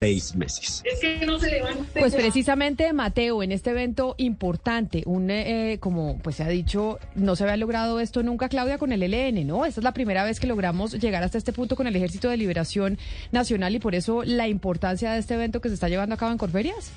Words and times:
seis 0.00 0.36
meses. 0.36 0.84
Pues 1.98 2.14
precisamente, 2.14 2.92
Mateo, 2.92 3.42
en 3.42 3.50
este 3.50 3.70
evento 3.70 4.14
importante, 4.18 5.02
un 5.06 5.28
eh, 5.28 5.78
como 5.80 6.18
pues 6.18 6.36
se 6.36 6.44
ha 6.44 6.48
dicho, 6.48 7.00
no 7.16 7.34
se 7.34 7.42
había 7.42 7.56
logrado 7.56 7.98
esto 7.98 8.22
nunca, 8.22 8.48
Claudia, 8.48 8.78
con 8.78 8.92
el 8.92 9.02
ELN, 9.02 9.44
¿no? 9.44 9.64
Esta 9.64 9.80
es 9.80 9.84
la 9.84 9.92
primera 9.92 10.22
vez 10.22 10.38
que 10.38 10.46
logramos 10.46 10.92
llegar 10.92 11.24
hasta 11.24 11.36
este 11.36 11.52
punto 11.52 11.74
con 11.74 11.88
el 11.88 11.96
Ejército 11.96 12.28
de 12.28 12.36
Liberación 12.36 12.96
Nacional 13.32 13.74
y 13.74 13.80
por 13.80 13.96
eso 13.96 14.22
la 14.22 14.46
importancia 14.46 15.10
de 15.12 15.18
este 15.18 15.34
evento 15.34 15.60
que 15.60 15.68
se 15.68 15.74
está 15.74 15.88
llevando 15.88 16.14
a 16.14 16.18
cabo 16.18 16.30
en 16.30 16.38
Corferias. 16.38 16.92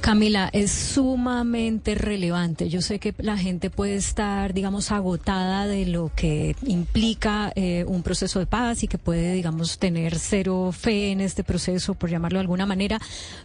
Camila, 0.00 0.48
es 0.54 0.70
sumamente 0.70 1.94
relevante. 1.94 2.70
Yo 2.70 2.80
sé 2.80 2.98
que 2.98 3.14
la 3.18 3.36
gente 3.36 3.68
puede 3.68 3.96
estar, 3.96 4.54
digamos, 4.54 4.92
agotada 4.92 5.66
de 5.66 5.84
lo 5.84 6.10
que 6.16 6.56
implica 6.62 7.52
eh, 7.54 7.84
un 7.86 8.02
proceso 8.02 8.38
de 8.38 8.46
paz 8.46 8.82
y 8.82 8.88
que 8.88 8.96
puede, 8.96 9.34
digamos, 9.34 9.78
tener 9.78 10.18
cero 10.18 10.72
fe 10.72 11.10
en 11.10 11.20
este 11.20 11.44
proceso, 11.44 11.92
por 11.92 12.08
llamar 12.08 12.29
de 12.38 12.42
alguna 12.42 12.66
manera, 12.66 13.00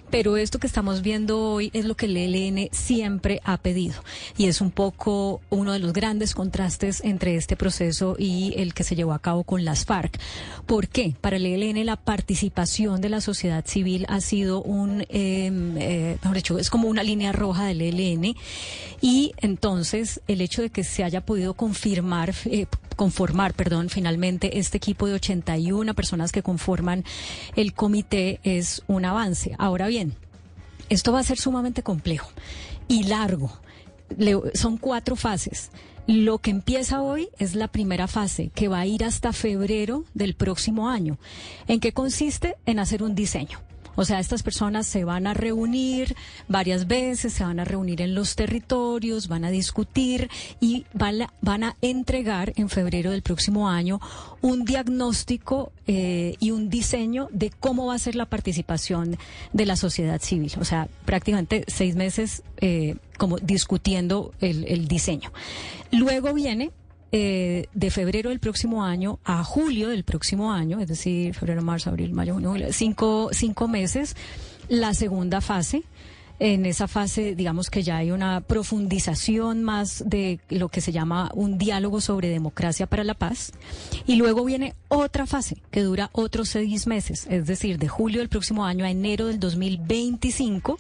pero 0.10 0.38
esto 0.38 0.60
que 0.60 0.68
estamos 0.68 1.02
viendo 1.02 1.40
hoy 1.40 1.72
es 1.74 1.86
lo 1.86 1.96
que 1.96 2.06
el 2.06 2.18
ELN 2.18 2.70
siempre 2.72 3.42
ha 3.44 3.58
pedido 3.58 3.96
y 4.38 4.48
es 4.48 4.62
un 4.62 4.72
poco 4.72 5.42
uno 5.50 5.74
de 5.74 5.80
los 5.80 5.94
grandes 5.94 6.34
contrastes 6.36 7.04
entre 7.04 7.36
este 7.36 7.56
proceso 7.56 8.16
y 8.18 8.54
el 8.58 8.74
que 8.74 8.84
se 8.84 8.96
llevó 8.96 9.14
a 9.14 9.20
cabo 9.20 9.44
con 9.44 9.66
las 9.66 9.86
FARC. 9.86 10.20
¿Por 10.66 10.88
qué? 10.88 11.16
Para 11.20 11.38
el 11.38 11.46
ELN 11.46 11.86
la 11.86 11.96
participación 11.96 13.02
de 13.02 13.10
la 13.10 13.22
sociedad 13.22 13.66
civil 13.66 14.06
ha 14.10 14.22
sido 14.22 14.62
un, 14.62 15.06
em, 15.10 15.78
eh, 15.78 16.18
mejor 16.22 16.36
dicho, 16.36 16.60
es 16.60 16.70
como 16.70 16.88
una 16.88 17.04
línea 17.04 17.32
roja 17.32 17.66
del 17.66 17.82
ELN 17.82 18.36
y 19.02 19.34
entonces 19.38 20.22
el 20.28 20.42
hecho 20.42 20.62
de 20.62 20.70
que 20.70 20.84
se 20.84 21.04
haya 21.04 21.22
podido 21.22 21.54
confirmar, 21.54 22.34
eh, 22.46 22.68
conformar, 22.96 23.54
perdón, 23.54 23.90
finalmente 23.90 24.60
este 24.60 24.78
equipo 24.78 25.08
de 25.08 25.16
81 25.16 25.94
personas 25.94 26.32
que 26.32 26.44
conforman 26.44 27.04
el 27.56 27.74
comité 27.74 28.40
es 28.44 28.75
un 28.88 29.06
avance. 29.06 29.56
Ahora 29.58 29.88
bien, 29.88 30.16
esto 30.90 31.12
va 31.12 31.20
a 31.20 31.24
ser 31.24 31.38
sumamente 31.38 31.84
complejo 31.84 32.30
y 32.88 33.04
largo. 33.04 33.52
son 34.54 34.78
cuatro 34.78 35.16
fases. 35.16 35.72
Lo 36.08 36.38
que 36.38 36.52
empieza 36.52 37.02
hoy 37.02 37.30
es 37.40 37.56
la 37.56 37.68
primera 37.68 38.08
fase, 38.08 38.52
que 38.54 38.68
va 38.68 38.80
a 38.80 38.86
ir 38.86 39.04
hasta 39.04 39.34
febrero 39.34 40.06
del 40.14 40.36
próximo 40.36 40.88
año. 40.88 41.18
¿En 41.68 41.80
qué 41.80 41.94
consiste? 41.94 42.58
En 42.68 42.78
hacer 42.78 43.02
un 43.02 43.16
diseño. 43.16 43.60
O 43.96 44.06
sea, 44.06 44.20
estas 44.20 44.44
personas 44.44 44.88
se 44.88 45.04
van 45.04 45.28
a 45.28 45.34
reunir 45.34 46.16
varias 46.48 46.88
veces, 46.88 47.34
se 47.34 47.44
van 47.44 47.60
a 47.60 47.66
reunir 47.66 48.02
en 48.02 48.16
los 48.16 48.36
territorios, 48.36 49.28
van 49.28 49.46
a 49.46 49.50
discutir 49.50 50.30
y 50.60 50.86
van 50.94 51.24
a, 51.24 51.34
van 51.42 51.64
a 51.64 51.78
entregar 51.82 52.54
en 52.56 52.70
febrero 52.70 53.12
del 53.12 53.22
próximo 53.22 53.70
año 53.70 54.00
un 54.42 54.66
diagnóstico 54.66 55.72
eh, 55.88 56.36
y 56.40 56.52
un 56.52 56.70
diseño 56.70 57.30
de 57.32 57.50
cómo 57.50 57.88
va 57.88 57.96
a 57.96 58.00
ser 58.00 58.16
la 58.16 58.26
participación 58.26 59.18
de 59.54 59.66
la 59.66 59.76
sociedad 59.76 60.22
civil. 60.22 60.52
O 60.60 60.66
sea, 60.66 60.88
prácticamente 61.06 61.64
seis 61.68 61.96
meses 61.96 62.44
eh, 62.58 62.96
como 63.18 63.38
discutiendo 63.38 64.34
el, 64.42 64.66
el 64.66 64.88
diseño. 64.88 65.32
Luego 65.92 66.34
viene 66.34 66.72
eh, 67.12 67.68
de 67.74 67.92
febrero 67.92 68.30
del 68.30 68.40
próximo 68.40 68.84
año 68.84 69.20
a 69.24 69.44
julio 69.44 69.90
del 69.90 70.04
próximo 70.04 70.52
año, 70.52 70.80
es 70.80 70.88
decir, 70.88 71.34
febrero, 71.34 71.62
marzo, 71.62 71.90
abril, 71.90 72.12
mayo, 72.14 72.34
junio, 72.34 72.68
cinco, 72.72 73.30
cinco 73.32 73.68
meses, 73.68 74.16
la 74.68 74.94
segunda 74.94 75.42
fase. 75.42 75.84
En 76.38 76.66
esa 76.66 76.88
fase, 76.88 77.34
digamos 77.36 77.70
que 77.70 77.82
ya 77.82 77.98
hay 77.98 78.12
una 78.12 78.42
profundización 78.42 79.64
más 79.64 80.04
de 80.06 80.40
lo 80.50 80.68
que 80.68 80.82
se 80.82 80.92
llama 80.92 81.32
un 81.34 81.58
diálogo 81.58 82.02
sobre 82.02 82.28
democracia 82.28 82.88
para 82.88 83.04
la 83.04 83.14
paz. 83.14 83.54
Y 84.06 84.16
luego 84.16 84.44
viene 84.44 84.76
otra 84.90 85.26
fase 85.26 85.58
que 85.72 85.82
dura 85.82 86.10
otros 86.12 86.50
seis 86.50 86.88
meses, 86.88 87.26
es 87.30 87.46
decir, 87.46 87.78
de 87.78 87.88
julio 87.88 88.20
del 88.20 88.30
próximo 88.30 88.66
año 88.66 88.84
a 88.84 88.90
enero 88.90 89.28
del 89.28 89.40
2025, 89.40 90.78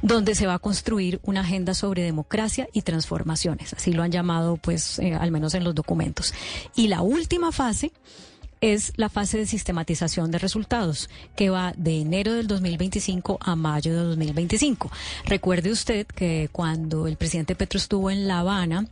donde 0.00 0.34
se 0.34 0.46
va 0.46 0.54
a 0.54 0.58
construir 0.58 1.20
una 1.22 1.40
agenda 1.40 1.74
sobre 1.74 2.02
democracia 2.02 2.68
y 2.72 2.82
transformaciones. 2.82 3.74
Así 3.74 3.92
lo 3.92 4.02
han 4.02 4.10
llamado, 4.10 4.56
pues, 4.56 4.98
eh, 5.00 5.14
al 5.14 5.30
menos 5.30 5.54
en 5.54 5.64
los 5.64 5.74
documentos. 5.74 6.32
Y 6.74 6.88
la 6.88 7.02
última 7.02 7.52
fase 7.52 7.92
es 8.72 8.94
la 8.96 9.10
fase 9.10 9.36
de 9.36 9.44
sistematización 9.44 10.30
de 10.30 10.38
resultados, 10.38 11.10
que 11.36 11.50
va 11.50 11.74
de 11.76 12.00
enero 12.00 12.32
del 12.32 12.46
2025 12.46 13.38
a 13.42 13.56
mayo 13.56 13.94
de 13.94 14.02
2025. 14.04 14.90
Recuerde 15.26 15.70
usted 15.70 16.06
que 16.06 16.48
cuando 16.50 17.06
el 17.06 17.18
presidente 17.18 17.54
Petro 17.56 17.76
estuvo 17.76 18.10
en 18.10 18.26
La 18.26 18.38
Habana, 18.38 18.86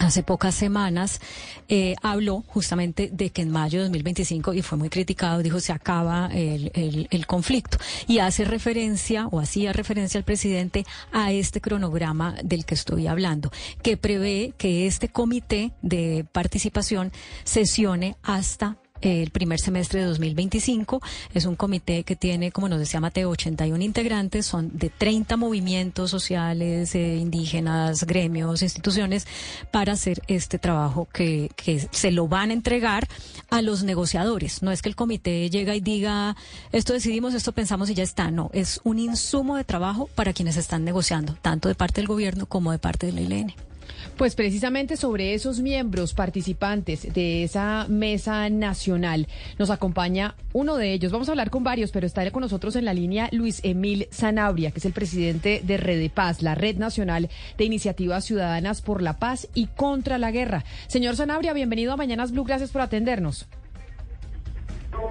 hace 0.00 0.22
pocas 0.22 0.54
semanas 0.54 1.22
eh, 1.70 1.94
habló 2.02 2.44
justamente 2.46 3.08
de 3.10 3.30
que 3.30 3.40
en 3.40 3.50
mayo 3.50 3.78
de 3.78 3.84
2025, 3.84 4.52
y 4.52 4.60
fue 4.60 4.76
muy 4.76 4.90
criticado, 4.90 5.42
dijo 5.42 5.60
se 5.60 5.72
acaba 5.72 6.28
el, 6.34 6.70
el, 6.74 7.08
el, 7.10 7.26
conflicto. 7.26 7.78
Y 8.06 8.18
hace 8.18 8.44
referencia, 8.44 9.28
o 9.28 9.40
hacía 9.40 9.72
referencia 9.72 10.18
al 10.18 10.24
presidente, 10.24 10.84
a 11.10 11.32
este 11.32 11.62
cronograma 11.62 12.34
del 12.44 12.66
que 12.66 12.74
estoy 12.74 13.06
hablando, 13.06 13.50
que 13.82 13.96
prevé 13.96 14.52
que 14.58 14.86
este 14.86 15.08
comité 15.08 15.72
de 15.80 16.26
participación 16.30 17.12
sesione 17.44 18.16
hasta 18.22 18.76
el 19.00 19.30
primer 19.30 19.60
semestre 19.60 20.00
de 20.00 20.06
2025. 20.06 21.00
Es 21.34 21.46
un 21.46 21.56
comité 21.56 22.04
que 22.04 22.16
tiene, 22.16 22.52
como 22.52 22.68
nos 22.68 22.78
decía 22.78 23.00
Mateo, 23.00 23.30
81 23.30 23.82
integrantes, 23.82 24.46
son 24.46 24.70
de 24.72 24.90
30 24.90 25.36
movimientos 25.36 26.10
sociales, 26.10 26.94
eh, 26.94 27.16
indígenas, 27.16 28.04
gremios, 28.04 28.62
instituciones, 28.62 29.26
para 29.70 29.92
hacer 29.92 30.22
este 30.28 30.58
trabajo 30.58 31.08
que, 31.12 31.50
que 31.56 31.86
se 31.90 32.10
lo 32.10 32.28
van 32.28 32.50
a 32.50 32.54
entregar 32.54 33.08
a 33.50 33.62
los 33.62 33.82
negociadores. 33.82 34.62
No 34.62 34.72
es 34.72 34.82
que 34.82 34.88
el 34.88 34.96
comité 34.96 35.48
llega 35.50 35.74
y 35.74 35.80
diga, 35.80 36.36
esto 36.72 36.92
decidimos, 36.92 37.34
esto 37.34 37.52
pensamos 37.52 37.90
y 37.90 37.94
ya 37.94 38.02
está. 38.02 38.30
No, 38.30 38.50
es 38.52 38.80
un 38.84 38.98
insumo 38.98 39.56
de 39.56 39.64
trabajo 39.64 40.08
para 40.14 40.32
quienes 40.32 40.56
están 40.56 40.84
negociando, 40.84 41.36
tanto 41.42 41.68
de 41.68 41.74
parte 41.74 42.00
del 42.00 42.08
gobierno 42.08 42.46
como 42.46 42.72
de 42.72 42.78
parte 42.78 43.06
del 43.06 43.18
ELN. 43.18 43.54
Pues 44.16 44.34
precisamente 44.34 44.96
sobre 44.96 45.34
esos 45.34 45.60
miembros 45.60 46.14
participantes 46.14 47.12
de 47.12 47.44
esa 47.44 47.86
mesa 47.88 48.48
nacional 48.48 49.28
nos 49.58 49.70
acompaña 49.70 50.34
uno 50.52 50.76
de 50.76 50.92
ellos. 50.92 51.12
Vamos 51.12 51.28
a 51.28 51.32
hablar 51.32 51.50
con 51.50 51.64
varios, 51.64 51.90
pero 51.90 52.06
está 52.06 52.30
con 52.30 52.40
nosotros 52.40 52.76
en 52.76 52.84
la 52.86 52.94
línea 52.94 53.28
Luis 53.32 53.60
Emil 53.62 54.08
Zanabria, 54.10 54.70
que 54.70 54.78
es 54.78 54.84
el 54.86 54.92
presidente 54.92 55.60
de 55.62 55.76
Red 55.76 56.10
Paz, 56.10 56.42
la 56.42 56.54
Red 56.54 56.76
Nacional 56.78 57.28
de 57.58 57.64
Iniciativas 57.64 58.24
Ciudadanas 58.24 58.80
por 58.80 59.02
la 59.02 59.18
Paz 59.18 59.48
y 59.54 59.66
contra 59.66 60.18
la 60.18 60.30
Guerra. 60.30 60.64
Señor 60.86 61.16
Zanabria, 61.16 61.52
bienvenido 61.52 61.92
a 61.92 61.96
Mañanas 61.96 62.32
Blue. 62.32 62.44
Gracias 62.44 62.70
por 62.70 62.80
atendernos. 62.80 63.46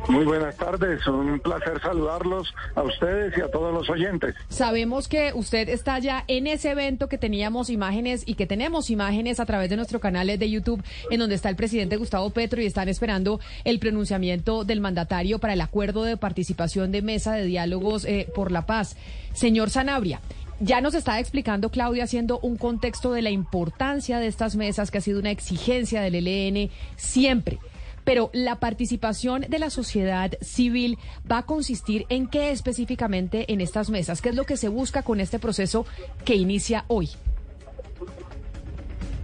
Muy 0.08 0.24
buenas 0.24 0.56
tardes, 0.56 1.06
un 1.08 1.40
placer 1.40 1.82
saludarlos 1.82 2.54
a 2.76 2.84
ustedes 2.84 3.38
y 3.38 3.42
a 3.42 3.50
todos 3.50 3.74
los 3.74 3.90
oyentes. 3.90 4.36
Sabemos 4.50 5.08
que 5.08 5.32
usted 5.34 5.68
está 5.70 5.98
ya 6.00 6.24
en 6.28 6.48
ese 6.48 6.72
evento 6.72 7.10
que 7.10 7.18
teníamos 7.18 7.70
imágenes 7.70 8.24
y 8.26 8.36
que 8.36 8.46
tenemos 8.46 8.90
imágenes 8.90 9.40
a 9.40 9.46
través 9.46 9.70
de 9.70 9.78
nuestro 9.78 10.00
canal 10.00 10.28
de 10.28 10.50
YouTube 10.50 10.84
en 11.10 11.20
donde 11.20 11.36
está 11.36 11.50
el 11.50 11.56
presidente 11.56 11.98
Gustavo 11.98 12.30
Petro 12.30 12.62
y 12.62 12.66
están 12.66 12.88
esperando 12.88 13.40
el 13.64 13.80
pronunciamiento 13.80 14.64
del 14.64 14.82
mandatario 14.82 15.40
para 15.40 15.54
el 15.54 15.62
acuerdo 15.62 16.04
de 16.04 16.18
participación 16.18 16.92
de 16.92 17.02
mesa 17.02 17.34
de 17.34 17.46
diálogos 17.46 18.06
eh, 18.06 18.28
por 18.34 18.52
la 18.52 18.66
paz. 18.66 18.96
Señor 19.34 19.70
Sanabria, 19.70 20.22
ya 20.60 20.82
nos 20.82 20.94
está 20.94 21.20
explicando 21.20 21.70
Claudia 21.70 22.06
haciendo 22.06 22.40
un 22.40 22.58
contexto 22.58 23.12
de 23.12 23.22
la 23.22 23.30
importancia 23.30 24.20
de 24.20 24.28
estas 24.28 24.56
mesas 24.56 24.90
que 24.90 25.00
ha 25.00 25.02
sido 25.02 25.20
una 25.20 25.32
exigencia 25.32 26.02
del 26.02 26.28
ELN 26.28 26.70
siempre. 26.96 27.60
Pero 28.06 28.30
la 28.32 28.60
participación 28.60 29.42
de 29.50 29.60
la 29.60 29.70
sociedad 29.70 30.32
civil 30.40 30.98
va 31.30 31.40
a 31.40 31.46
consistir 31.46 32.06
en 32.10 32.28
qué 32.28 32.52
específicamente 32.52 33.52
en 33.52 33.60
estas 33.60 33.90
mesas, 33.90 34.22
qué 34.22 34.30
es 34.30 34.36
lo 34.36 34.46
que 34.46 34.56
se 34.56 34.70
busca 34.70 35.04
con 35.04 35.20
este 35.20 35.40
proceso 35.40 35.86
que 36.24 36.36
inicia 36.36 36.86
hoy. 36.88 37.10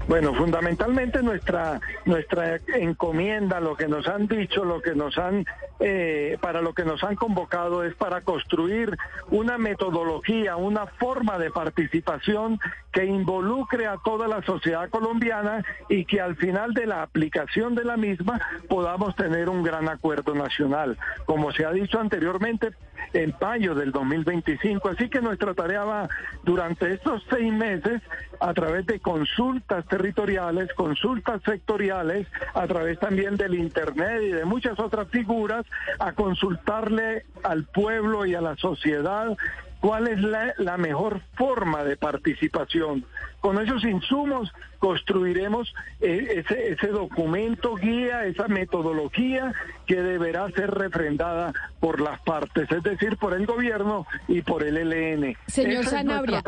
Bueno, 0.08 0.34
fundamentalmente 0.34 1.22
nuestra 1.22 1.80
nuestra 2.06 2.60
encomienda, 2.76 3.62
lo 3.62 3.78
que 3.78 3.88
nos 3.88 4.08
han 4.08 4.28
dicho, 4.28 4.66
lo 4.66 4.82
que 4.82 4.94
nos 4.94 5.18
han 5.18 5.46
eh, 5.84 6.38
para 6.42 6.62
lo 6.62 6.74
que 6.74 6.86
nos 6.86 7.04
han 7.04 7.16
convocado 7.16 7.84
es 7.84 7.96
para 7.96 8.22
construir 8.22 8.96
una 9.32 9.58
metodología, 9.58 10.56
una 10.56 10.86
forma 10.86 11.40
de 11.40 11.50
participación 11.50 12.60
que 12.92 13.06
involucre 13.06 13.88
a 13.88 13.98
toda 13.98 14.28
la 14.28 14.44
sociedad 14.44 14.90
colombiana 14.90 15.64
y 15.90 16.06
que 16.06 16.22
al 16.22 16.36
final 16.36 16.74
de 16.74 16.86
la 16.86 17.02
aplicación 17.02 17.74
de 17.74 17.86
la 17.86 17.98
misma 17.98 18.40
podamos 18.70 19.16
tener 19.16 19.50
un 19.50 19.64
gran 19.64 19.90
acuerdo 19.90 20.36
nacional. 20.36 20.98
Como 21.26 21.52
se 21.52 21.66
ha 21.66 21.72
dicho 21.72 22.00
anteriormente, 22.00 22.72
en 23.14 23.36
mayo 23.40 23.76
del 23.76 23.92
2025. 23.92 24.90
Así 24.90 25.10
que 25.10 25.22
nuestra 25.22 25.54
tarea 25.54 25.84
va 25.84 26.10
durante 26.44 26.94
estos 26.94 27.24
seis 27.30 27.52
meses 27.52 28.02
a 28.40 28.54
través 28.54 28.86
de 28.86 29.00
consultas 29.00 29.86
territoriales, 29.88 30.74
consultas 30.74 31.42
sectoriales, 31.44 32.28
a 32.54 32.68
través 32.68 33.00
también 33.00 33.38
del 33.38 33.56
Internet 33.56 34.22
y 34.24 34.32
de 34.32 34.46
muchas 34.46 34.80
otras 34.80 35.08
figuras, 35.10 35.66
a 36.00 36.14
consultarle 36.14 37.26
al 37.44 37.66
pueblo 37.66 38.26
y 38.26 38.36
a 38.36 38.42
la 38.42 38.56
sociedad 38.58 39.38
cuál 39.82 40.08
es 40.08 40.20
la, 40.22 40.78
mejor 40.78 41.22
forma 41.36 41.84
de 41.84 41.98
participación. 41.98 43.04
Con 43.42 43.60
esos 43.60 43.84
insumos 43.84 44.52
construiremos 44.80 45.74
eh, 46.00 46.44
ese, 46.44 46.74
ese 46.74 46.88
documento 46.88 47.76
guía, 47.76 48.26
esa 48.26 48.48
metodología 48.48 49.54
que 49.86 50.02
deberá 50.02 50.50
ser 50.52 50.72
refrendada 50.72 51.54
por 51.80 52.02
las 52.02 52.20
partes, 52.22 52.72
es 52.72 52.84
decir, 52.84 53.18
por 53.18 53.34
el 53.34 53.46
gobierno 53.46 54.08
y 54.28 54.42
por 54.42 54.64
el 54.64 54.78
ELN. 54.78 55.36
Señor 55.48 55.86
Sanabria, 55.86 56.42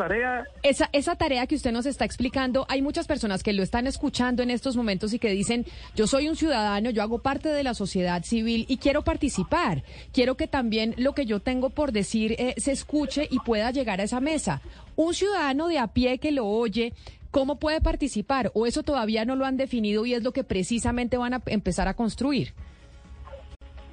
esa, 0.62 0.88
esa 0.92 1.14
tarea 1.16 1.46
que 1.46 1.54
usted 1.54 1.72
nos 1.72 1.86
está 1.86 2.04
explicando, 2.04 2.66
hay 2.68 2.80
muchas 2.80 3.06
personas 3.06 3.42
que 3.42 3.52
lo 3.52 3.62
están 3.62 3.86
escuchando 3.86 4.42
en 4.42 4.50
estos 4.50 4.76
momentos 4.76 5.12
y 5.12 5.18
que 5.18 5.30
dicen, 5.30 5.66
yo 5.94 6.06
soy 6.06 6.28
un 6.28 6.36
ciudadano, 6.36 6.90
yo 6.90 7.02
hago 7.02 7.18
parte 7.18 7.48
de 7.50 7.62
la 7.62 7.74
sociedad 7.74 8.22
civil 8.24 8.64
y 8.68 8.78
quiero 8.78 9.02
participar. 9.02 9.82
Quiero 10.12 10.36
que 10.36 10.48
también 10.48 10.94
lo 10.96 11.12
que 11.12 11.26
yo 11.26 11.40
tengo 11.40 11.70
por 11.70 11.92
decir 11.92 12.32
eh, 12.38 12.54
se 12.56 12.72
escuche 12.72 13.28
y 13.30 13.38
pueda 13.40 13.70
llegar 13.70 14.00
a 14.00 14.04
esa 14.04 14.20
mesa. 14.20 14.60
Un 14.96 15.14
ciudadano 15.14 15.68
de 15.68 15.78
a 15.78 15.88
pie 15.88 16.18
que 16.18 16.32
lo 16.32 16.46
oye, 16.46 16.92
¿cómo 17.30 17.58
puede 17.58 17.80
participar? 17.80 18.50
¿O 18.54 18.66
eso 18.66 18.82
todavía 18.82 19.24
no 19.24 19.36
lo 19.36 19.44
han 19.44 19.56
definido 19.56 20.06
y 20.06 20.14
es 20.14 20.22
lo 20.22 20.32
que 20.32 20.44
precisamente 20.44 21.16
van 21.16 21.34
a 21.34 21.42
empezar 21.46 21.88
a 21.88 21.94
construir? 21.94 22.54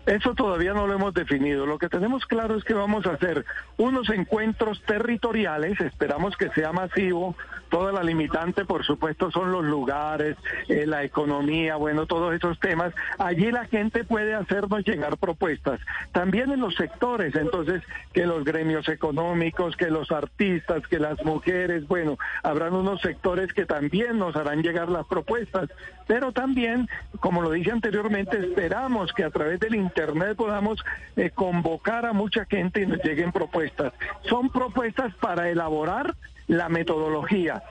Eso 0.06 0.34
todavía 0.34 0.74
no 0.74 0.88
lo 0.88 0.94
hemos 0.94 1.14
definido. 1.14 1.66
Lo 1.66 1.78
que 1.78 1.88
tenemos 1.88 2.26
claro 2.26 2.58
es 2.58 2.64
que 2.64 2.74
vamos 2.74 3.06
a 3.06 3.14
hacer 3.14 3.46
unos 3.78 4.10
encuentros 4.10 4.82
territoriales, 4.86 5.80
esperamos 5.80 6.36
que 6.38 6.50
sea 6.50 6.72
masivo. 6.72 7.36
Toda 7.72 7.94
la 7.94 8.04
limitante, 8.04 8.66
por 8.66 8.84
supuesto, 8.84 9.32
son 9.32 9.54
los 9.54 9.64
lugares, 9.64 10.36
eh, 10.68 10.86
la 10.86 11.06
economía, 11.06 11.78
bueno, 11.78 12.06
todos 12.06 12.36
esos 12.36 12.60
temas. 12.60 12.94
Allí 13.18 13.50
la 13.50 13.64
gente 13.64 14.04
puede 14.04 14.36
hacernos 14.36 14.84
llegar 14.84 15.18
propuestas. 15.18 15.80
También 16.12 16.52
en 16.52 16.60
los 16.60 16.76
sectores, 16.76 17.34
entonces, 17.34 17.82
que 18.12 18.26
los 18.26 18.44
gremios 18.44 18.90
económicos, 18.90 19.78
que 19.78 19.90
los 19.90 20.12
artistas, 20.12 20.86
que 20.88 21.00
las 21.00 21.24
mujeres, 21.24 21.88
bueno, 21.88 22.18
habrán 22.44 22.74
unos 22.74 23.00
sectores 23.00 23.54
que 23.54 23.66
también 23.66 24.20
nos 24.20 24.36
harán 24.36 24.64
llegar 24.64 24.90
las 24.90 25.06
propuestas. 25.06 25.70
Pero 26.08 26.34
también, 26.34 26.90
como 27.22 27.42
lo 27.42 27.52
dije 27.52 27.72
anteriormente, 27.72 28.38
esperamos 28.38 29.14
que 29.14 29.24
a 29.24 29.30
través 29.30 29.62
del 29.62 29.76
Internet 29.76 30.36
podamos 30.36 30.84
eh, 31.16 31.30
convocar 31.30 32.06
a 32.06 32.12
mucha 32.12 32.44
gente 32.44 32.82
y 32.82 32.86
nos 32.86 33.02
lleguen 33.02 33.32
propuestas. 33.32 33.94
Son 34.24 34.50
propuestas 34.50 35.14
para 35.22 35.50
elaborar 35.50 36.16
la 36.48 36.70
metodología. 36.70 37.64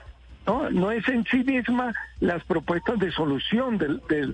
No, 0.45 0.69
no 0.71 0.91
es 0.91 1.07
en 1.07 1.23
sí 1.25 1.43
misma 1.43 1.93
las 2.19 2.43
propuestas 2.45 2.99
de 2.99 3.11
solución 3.11 3.77
de, 3.77 4.33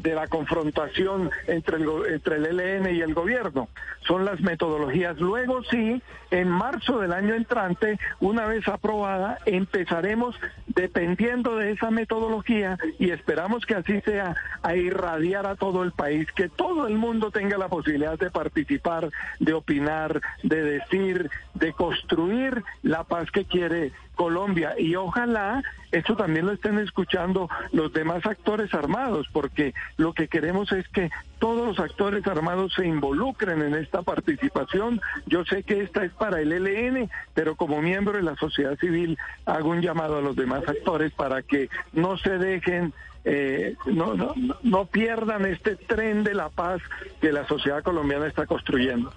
de, 0.00 0.14
la 0.14 0.26
confrontación 0.28 1.30
entre 1.46 1.76
el, 1.76 1.88
entre 2.08 2.36
el 2.36 2.60
ELN 2.60 2.94
y 2.94 3.00
el 3.00 3.14
gobierno. 3.14 3.68
Son 4.06 4.24
las 4.24 4.40
metodologías. 4.40 5.18
Luego 5.18 5.62
sí, 5.64 6.00
en 6.30 6.48
marzo 6.48 7.00
del 7.00 7.12
año 7.12 7.34
entrante, 7.34 7.98
una 8.20 8.46
vez 8.46 8.66
aprobada, 8.68 9.38
empezaremos, 9.44 10.36
dependiendo 10.68 11.56
de 11.56 11.72
esa 11.72 11.90
metodología, 11.90 12.78
y 12.98 13.10
esperamos 13.10 13.66
que 13.66 13.74
así 13.74 14.00
sea, 14.02 14.36
a 14.62 14.76
irradiar 14.76 15.46
a 15.46 15.56
todo 15.56 15.82
el 15.82 15.92
país, 15.92 16.30
que 16.32 16.48
todo 16.48 16.86
el 16.86 16.94
mundo 16.94 17.32
tenga 17.32 17.58
la 17.58 17.68
posibilidad 17.68 18.18
de 18.18 18.30
participar, 18.30 19.10
de 19.40 19.52
opinar, 19.52 20.20
de 20.44 20.62
decir, 20.62 21.30
de 21.58 21.72
construir 21.72 22.62
la 22.82 23.04
paz 23.04 23.30
que 23.30 23.44
quiere 23.44 23.92
Colombia. 24.14 24.74
Y 24.78 24.96
ojalá 24.96 25.62
esto 25.92 26.16
también 26.16 26.46
lo 26.46 26.52
estén 26.52 26.78
escuchando 26.78 27.48
los 27.72 27.92
demás 27.92 28.26
actores 28.26 28.74
armados, 28.74 29.26
porque 29.32 29.74
lo 29.96 30.12
que 30.12 30.28
queremos 30.28 30.72
es 30.72 30.88
que 30.88 31.10
todos 31.38 31.66
los 31.66 31.78
actores 31.78 32.26
armados 32.26 32.74
se 32.74 32.86
involucren 32.86 33.62
en 33.62 33.74
esta 33.74 34.02
participación. 34.02 35.00
Yo 35.26 35.44
sé 35.44 35.62
que 35.62 35.82
esta 35.82 36.04
es 36.04 36.12
para 36.12 36.40
el 36.40 36.52
ELN, 36.52 37.10
pero 37.34 37.56
como 37.56 37.80
miembro 37.80 38.16
de 38.16 38.22
la 38.22 38.36
sociedad 38.36 38.76
civil 38.78 39.18
hago 39.44 39.70
un 39.70 39.82
llamado 39.82 40.18
a 40.18 40.22
los 40.22 40.34
demás 40.34 40.66
actores 40.66 41.12
para 41.12 41.42
que 41.42 41.68
no 41.92 42.16
se 42.18 42.38
dejen 42.38 42.92
eh, 43.28 43.74
no, 43.86 44.14
no, 44.14 44.34
no 44.62 44.86
pierdan 44.86 45.46
este 45.46 45.74
tren 45.74 46.22
de 46.22 46.32
la 46.32 46.48
paz 46.48 46.80
que 47.20 47.32
la 47.32 47.44
sociedad 47.48 47.82
colombiana 47.82 48.28
está 48.28 48.46
construyendo. 48.46 49.12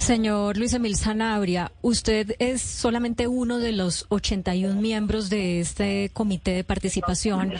Señor 0.00 0.56
Luis 0.56 0.72
Emil 0.72 0.96
Sanabria, 0.96 1.72
usted 1.82 2.34
es 2.38 2.62
solamente 2.62 3.28
uno 3.28 3.58
de 3.58 3.72
los 3.72 4.06
81 4.08 4.80
miembros 4.80 5.28
de 5.28 5.60
este 5.60 6.10
comité 6.14 6.52
de 6.52 6.64
participación, 6.64 7.52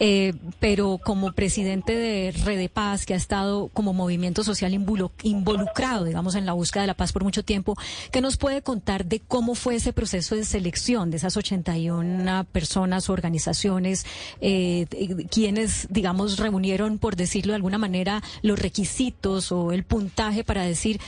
eh, 0.00 0.34
pero 0.58 0.98
como 0.98 1.32
presidente 1.32 1.94
de 1.94 2.32
Red 2.32 2.68
Paz, 2.70 3.06
que 3.06 3.14
ha 3.14 3.16
estado 3.16 3.68
como 3.68 3.92
movimiento 3.92 4.42
social 4.42 4.74
involucrado, 4.74 6.04
digamos, 6.04 6.34
en 6.34 6.46
la 6.46 6.52
búsqueda 6.52 6.82
de 6.82 6.88
la 6.88 6.94
paz 6.94 7.12
por 7.12 7.22
mucho 7.22 7.44
tiempo, 7.44 7.76
¿qué 8.10 8.20
nos 8.20 8.36
puede 8.36 8.60
contar 8.60 9.06
de 9.06 9.20
cómo 9.20 9.54
fue 9.54 9.76
ese 9.76 9.92
proceso 9.92 10.34
de 10.34 10.44
selección 10.44 11.12
de 11.12 11.18
esas 11.18 11.36
81 11.36 12.44
personas, 12.50 13.08
organizaciones, 13.08 14.04
eh, 14.40 14.86
quienes, 15.30 15.86
digamos, 15.90 16.38
reunieron, 16.38 16.98
por 16.98 17.14
decirlo 17.14 17.52
de 17.52 17.56
alguna 17.56 17.78
manera, 17.78 18.20
los 18.42 18.58
requisitos 18.58 19.52
o 19.52 19.70
el 19.70 19.84
puntaje 19.84 20.42
para 20.42 20.64
decir 20.64 21.00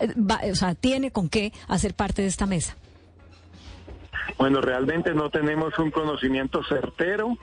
eh, 0.00 0.50
o 0.50 0.54
sea, 0.54 0.74
tiene 0.74 1.10
con 1.10 1.28
qué 1.28 1.52
hacer 1.68 1.94
parte 1.94 2.22
de 2.22 2.28
esta 2.28 2.46
mesa? 2.46 2.76
Bueno, 4.38 4.60
realmente 4.60 5.14
no 5.14 5.30
tenemos 5.30 5.78
un 5.78 5.90
conocimiento 5.90 6.62
certero 6.64 7.36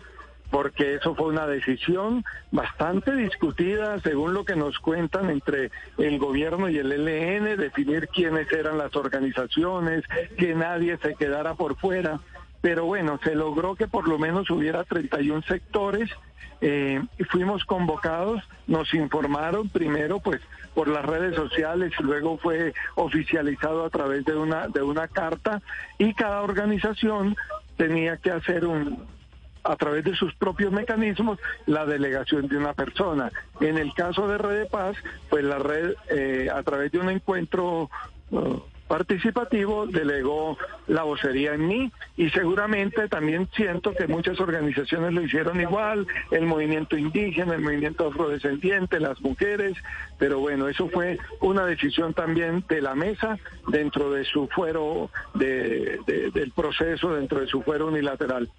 porque 0.51 0.95
eso 0.95 1.15
fue 1.15 1.27
una 1.27 1.47
decisión 1.47 2.25
bastante 2.51 3.15
discutida, 3.15 3.97
según 4.01 4.33
lo 4.33 4.43
que 4.43 4.57
nos 4.57 4.77
cuentan, 4.79 5.29
entre 5.29 5.71
el 5.97 6.19
gobierno 6.19 6.69
y 6.69 6.77
el 6.77 6.89
LN, 6.89 7.55
definir 7.55 8.09
quiénes 8.09 8.51
eran 8.51 8.77
las 8.77 8.93
organizaciones, 8.95 10.03
que 10.37 10.53
nadie 10.53 10.97
se 10.97 11.15
quedara 11.15 11.55
por 11.55 11.77
fuera. 11.77 12.19
Pero 12.59 12.85
bueno, 12.85 13.17
se 13.23 13.33
logró 13.33 13.75
que 13.75 13.87
por 13.87 14.07
lo 14.09 14.19
menos 14.19 14.49
hubiera 14.51 14.83
31 14.83 15.41
sectores 15.43 16.11
eh, 16.61 17.01
fuimos 17.29 17.65
convocados, 17.65 18.41
nos 18.67 18.93
informaron 18.93 19.69
primero 19.69 20.19
pues 20.19 20.41
por 20.73 20.87
las 20.87 21.03
redes 21.03 21.35
sociales, 21.35 21.91
luego 21.99 22.37
fue 22.37 22.73
oficializado 22.95 23.83
a 23.83 23.89
través 23.89 24.23
de 24.25 24.35
una, 24.35 24.67
de 24.67 24.81
una 24.81 25.07
carta 25.07 25.61
y 25.97 26.13
cada 26.13 26.41
organización 26.41 27.35
tenía 27.77 28.17
que 28.17 28.31
hacer 28.31 28.65
un, 28.65 29.05
a 29.63 29.75
través 29.75 30.03
de 30.03 30.15
sus 30.15 30.33
propios 30.35 30.71
mecanismos 30.71 31.39
la 31.65 31.85
delegación 31.85 32.47
de 32.47 32.57
una 32.57 32.73
persona. 32.73 33.31
En 33.59 33.77
el 33.77 33.93
caso 33.93 34.27
de 34.27 34.37
Red 34.37 34.59
de 34.59 34.65
Paz, 34.65 34.95
pues 35.29 35.43
la 35.43 35.59
red 35.59 35.95
eh, 36.09 36.49
a 36.53 36.63
través 36.63 36.91
de 36.91 36.99
un 36.99 37.09
encuentro 37.09 37.89
uh, 38.31 38.59
participativo 38.91 39.87
delegó 39.87 40.57
la 40.87 41.03
vocería 41.03 41.53
en 41.53 41.65
mí 41.65 41.89
y 42.17 42.29
seguramente 42.31 43.07
también 43.07 43.47
siento 43.55 43.93
que 43.93 44.05
muchas 44.05 44.37
organizaciones 44.41 45.13
lo 45.13 45.21
hicieron 45.21 45.61
igual, 45.61 46.05
el 46.29 46.45
movimiento 46.45 46.97
indígena, 46.97 47.55
el 47.55 47.61
movimiento 47.61 48.07
afrodescendiente, 48.07 48.99
las 48.99 49.21
mujeres, 49.21 49.77
pero 50.19 50.39
bueno, 50.39 50.67
eso 50.67 50.89
fue 50.89 51.17
una 51.39 51.65
decisión 51.65 52.13
también 52.13 52.65
de 52.67 52.81
la 52.81 52.93
mesa 52.93 53.39
dentro 53.69 54.11
de 54.11 54.25
su 54.25 54.49
fuero 54.49 55.09
de, 55.35 55.97
del 56.33 56.51
proceso, 56.51 57.15
dentro 57.15 57.39
de 57.39 57.47
su 57.47 57.61
fuero 57.61 57.87
unilateral. 57.87 58.49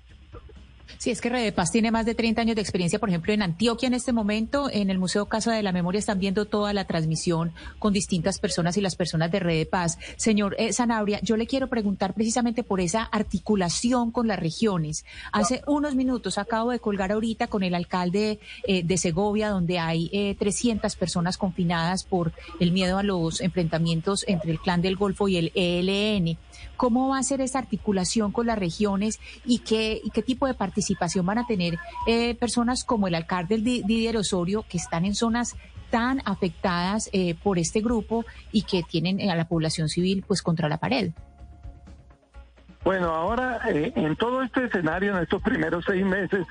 Sí, 1.02 1.10
es 1.10 1.20
que 1.20 1.30
Red 1.30 1.52
Paz 1.54 1.72
tiene 1.72 1.90
más 1.90 2.06
de 2.06 2.14
30 2.14 2.42
años 2.42 2.54
de 2.54 2.62
experiencia, 2.62 3.00
por 3.00 3.08
ejemplo, 3.08 3.32
en 3.32 3.42
Antioquia 3.42 3.88
en 3.88 3.94
este 3.94 4.12
momento, 4.12 4.70
en 4.70 4.88
el 4.88 5.00
Museo 5.00 5.26
Casa 5.26 5.50
de 5.50 5.60
la 5.60 5.72
Memoria 5.72 5.98
están 5.98 6.20
viendo 6.20 6.44
toda 6.44 6.72
la 6.72 6.84
transmisión 6.84 7.50
con 7.80 7.92
distintas 7.92 8.38
personas 8.38 8.76
y 8.76 8.80
las 8.80 8.94
personas 8.94 9.32
de 9.32 9.40
Red 9.40 9.66
Paz. 9.66 9.98
Señor 10.16 10.54
eh, 10.60 10.72
Sanabria, 10.72 11.18
yo 11.20 11.36
le 11.36 11.48
quiero 11.48 11.66
preguntar 11.66 12.14
precisamente 12.14 12.62
por 12.62 12.80
esa 12.80 13.02
articulación 13.02 14.12
con 14.12 14.28
las 14.28 14.38
regiones. 14.38 15.04
Hace 15.32 15.64
unos 15.66 15.96
minutos 15.96 16.38
acabo 16.38 16.70
de 16.70 16.78
colgar 16.78 17.10
ahorita 17.10 17.48
con 17.48 17.64
el 17.64 17.74
alcalde 17.74 18.38
eh, 18.68 18.84
de 18.84 18.96
Segovia, 18.96 19.48
donde 19.48 19.80
hay 19.80 20.08
eh, 20.12 20.36
300 20.38 20.94
personas 20.94 21.36
confinadas 21.36 22.04
por 22.04 22.30
el 22.60 22.70
miedo 22.70 22.96
a 22.96 23.02
los 23.02 23.40
enfrentamientos 23.40 24.24
entre 24.28 24.52
el 24.52 24.60
Clan 24.60 24.82
del 24.82 24.94
Golfo 24.94 25.26
y 25.26 25.36
el 25.36 25.52
ELN. 25.56 26.38
¿Cómo 26.76 27.08
va 27.08 27.18
a 27.18 27.22
ser 27.24 27.40
esa 27.40 27.58
articulación 27.58 28.30
con 28.30 28.46
las 28.46 28.58
regiones 28.58 29.18
y 29.44 29.58
qué, 29.58 30.00
y 30.02 30.10
qué 30.10 30.22
tipo 30.22 30.46
de 30.46 30.54
participación 30.54 30.91
van 31.24 31.38
a 31.38 31.46
tener 31.46 31.78
eh, 32.06 32.34
personas 32.34 32.84
como 32.84 33.08
el 33.08 33.14
alcalde 33.14 33.58
Didier 33.58 34.16
Osorio, 34.16 34.64
que 34.68 34.78
están 34.78 35.04
en 35.04 35.14
zonas 35.14 35.56
tan 35.90 36.22
afectadas 36.24 37.10
eh, 37.12 37.34
por 37.42 37.58
este 37.58 37.80
grupo 37.80 38.24
y 38.50 38.62
que 38.62 38.82
tienen 38.82 39.30
a 39.30 39.36
la 39.36 39.46
población 39.46 39.88
civil 39.88 40.24
pues 40.26 40.42
contra 40.42 40.68
la 40.68 40.78
pared? 40.78 41.12
Bueno, 42.82 43.10
ahora 43.10 43.60
eh, 43.68 43.92
en 43.94 44.16
todo 44.16 44.42
este 44.42 44.64
escenario, 44.64 45.16
en 45.16 45.22
estos 45.22 45.40
primeros 45.42 45.84
seis 45.86 46.04
meses, 46.04 46.46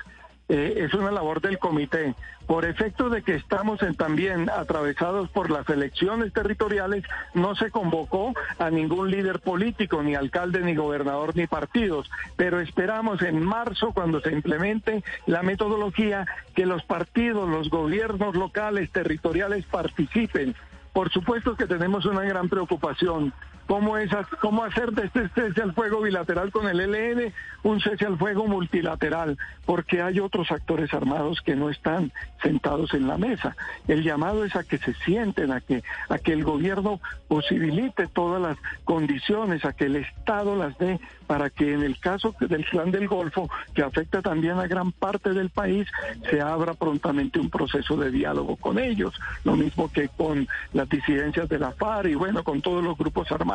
eh, 0.48 0.74
es 0.78 0.94
una 0.94 1.10
labor 1.10 1.40
del 1.40 1.58
comité. 1.58 2.14
Por 2.46 2.64
efecto 2.64 3.08
de 3.08 3.22
que 3.22 3.36
estamos 3.36 3.80
también 3.96 4.50
atravesados 4.50 5.30
por 5.30 5.50
las 5.50 5.68
elecciones 5.68 6.32
territoriales, 6.32 7.04
no 7.34 7.54
se 7.54 7.70
convocó 7.70 8.34
a 8.58 8.68
ningún 8.68 9.10
líder 9.10 9.40
político, 9.40 10.02
ni 10.02 10.14
alcalde, 10.14 10.60
ni 10.60 10.74
gobernador, 10.74 11.36
ni 11.36 11.46
partidos. 11.46 12.10
Pero 12.36 12.60
esperamos 12.60 13.22
en 13.22 13.42
marzo, 13.42 13.92
cuando 13.92 14.20
se 14.20 14.32
implemente 14.32 15.04
la 15.26 15.42
metodología, 15.42 16.26
que 16.54 16.66
los 16.66 16.82
partidos, 16.84 17.48
los 17.48 17.70
gobiernos 17.70 18.34
locales, 18.34 18.90
territoriales 18.90 19.64
participen. 19.66 20.54
Por 20.92 21.10
supuesto 21.10 21.56
que 21.56 21.66
tenemos 21.66 22.04
una 22.04 22.22
gran 22.22 22.48
preocupación 22.48 23.32
cómo, 23.66 23.96
es, 23.98 24.10
cómo 24.40 24.64
hacer 24.64 24.92
de 24.92 25.06
este 25.06 25.28
cese 25.30 25.62
al 25.62 25.74
fuego 25.74 26.00
bilateral 26.00 26.50
con 26.50 26.68
el 26.68 26.80
ELN 26.80 27.32
un 27.62 27.80
cese 27.80 28.06
al 28.06 28.18
fuego 28.18 28.46
multilateral, 28.46 29.38
porque 29.64 30.02
hay 30.02 30.20
otros 30.20 30.50
actores 30.50 30.92
armados 30.92 31.40
que 31.42 31.54
no 31.54 31.70
están 31.70 32.12
sentados 32.42 32.92
en 32.94 33.06
la 33.06 33.18
mesa. 33.18 33.56
El 33.86 34.02
llamado 34.02 34.44
es 34.44 34.56
a 34.56 34.64
que 34.64 34.78
se 34.78 34.94
sienten, 34.94 35.52
a 35.52 35.60
que, 35.60 35.82
a 36.08 36.18
que 36.18 36.32
el 36.32 36.42
gobierno 36.44 37.00
posibilite 37.28 38.08
todas 38.08 38.42
las 38.42 38.58
condiciones, 38.84 39.64
a 39.64 39.72
que 39.72 39.84
el 39.84 39.96
Estado 39.96 40.56
las 40.56 40.76
dé 40.78 40.98
para 41.26 41.50
que 41.50 41.72
en 41.72 41.82
el 41.82 41.98
caso 41.98 42.34
del 42.40 42.64
clan 42.66 42.90
del 42.90 43.08
Golfo, 43.08 43.48
que 43.74 43.82
afecta 43.82 44.20
también 44.20 44.58
a 44.58 44.66
gran 44.66 44.92
parte 44.92 45.32
del 45.32 45.50
país, 45.50 45.88
se 46.28 46.40
abra 46.40 46.74
prontamente 46.74 47.38
un 47.38 47.48
proceso 47.48 47.96
de 47.96 48.10
diálogo 48.10 48.56
con 48.56 48.78
ellos, 48.78 49.14
lo 49.44 49.56
mismo 49.56 49.90
que 49.90 50.08
con 50.08 50.46
las 50.72 50.88
disidencias 50.88 51.48
de 51.48 51.58
la 51.58 51.72
FARC 51.72 52.10
y 52.10 52.14
bueno, 52.14 52.44
con 52.44 52.60
todos 52.60 52.82
los 52.82 52.98
grupos 52.98 53.30
armados. 53.32 53.51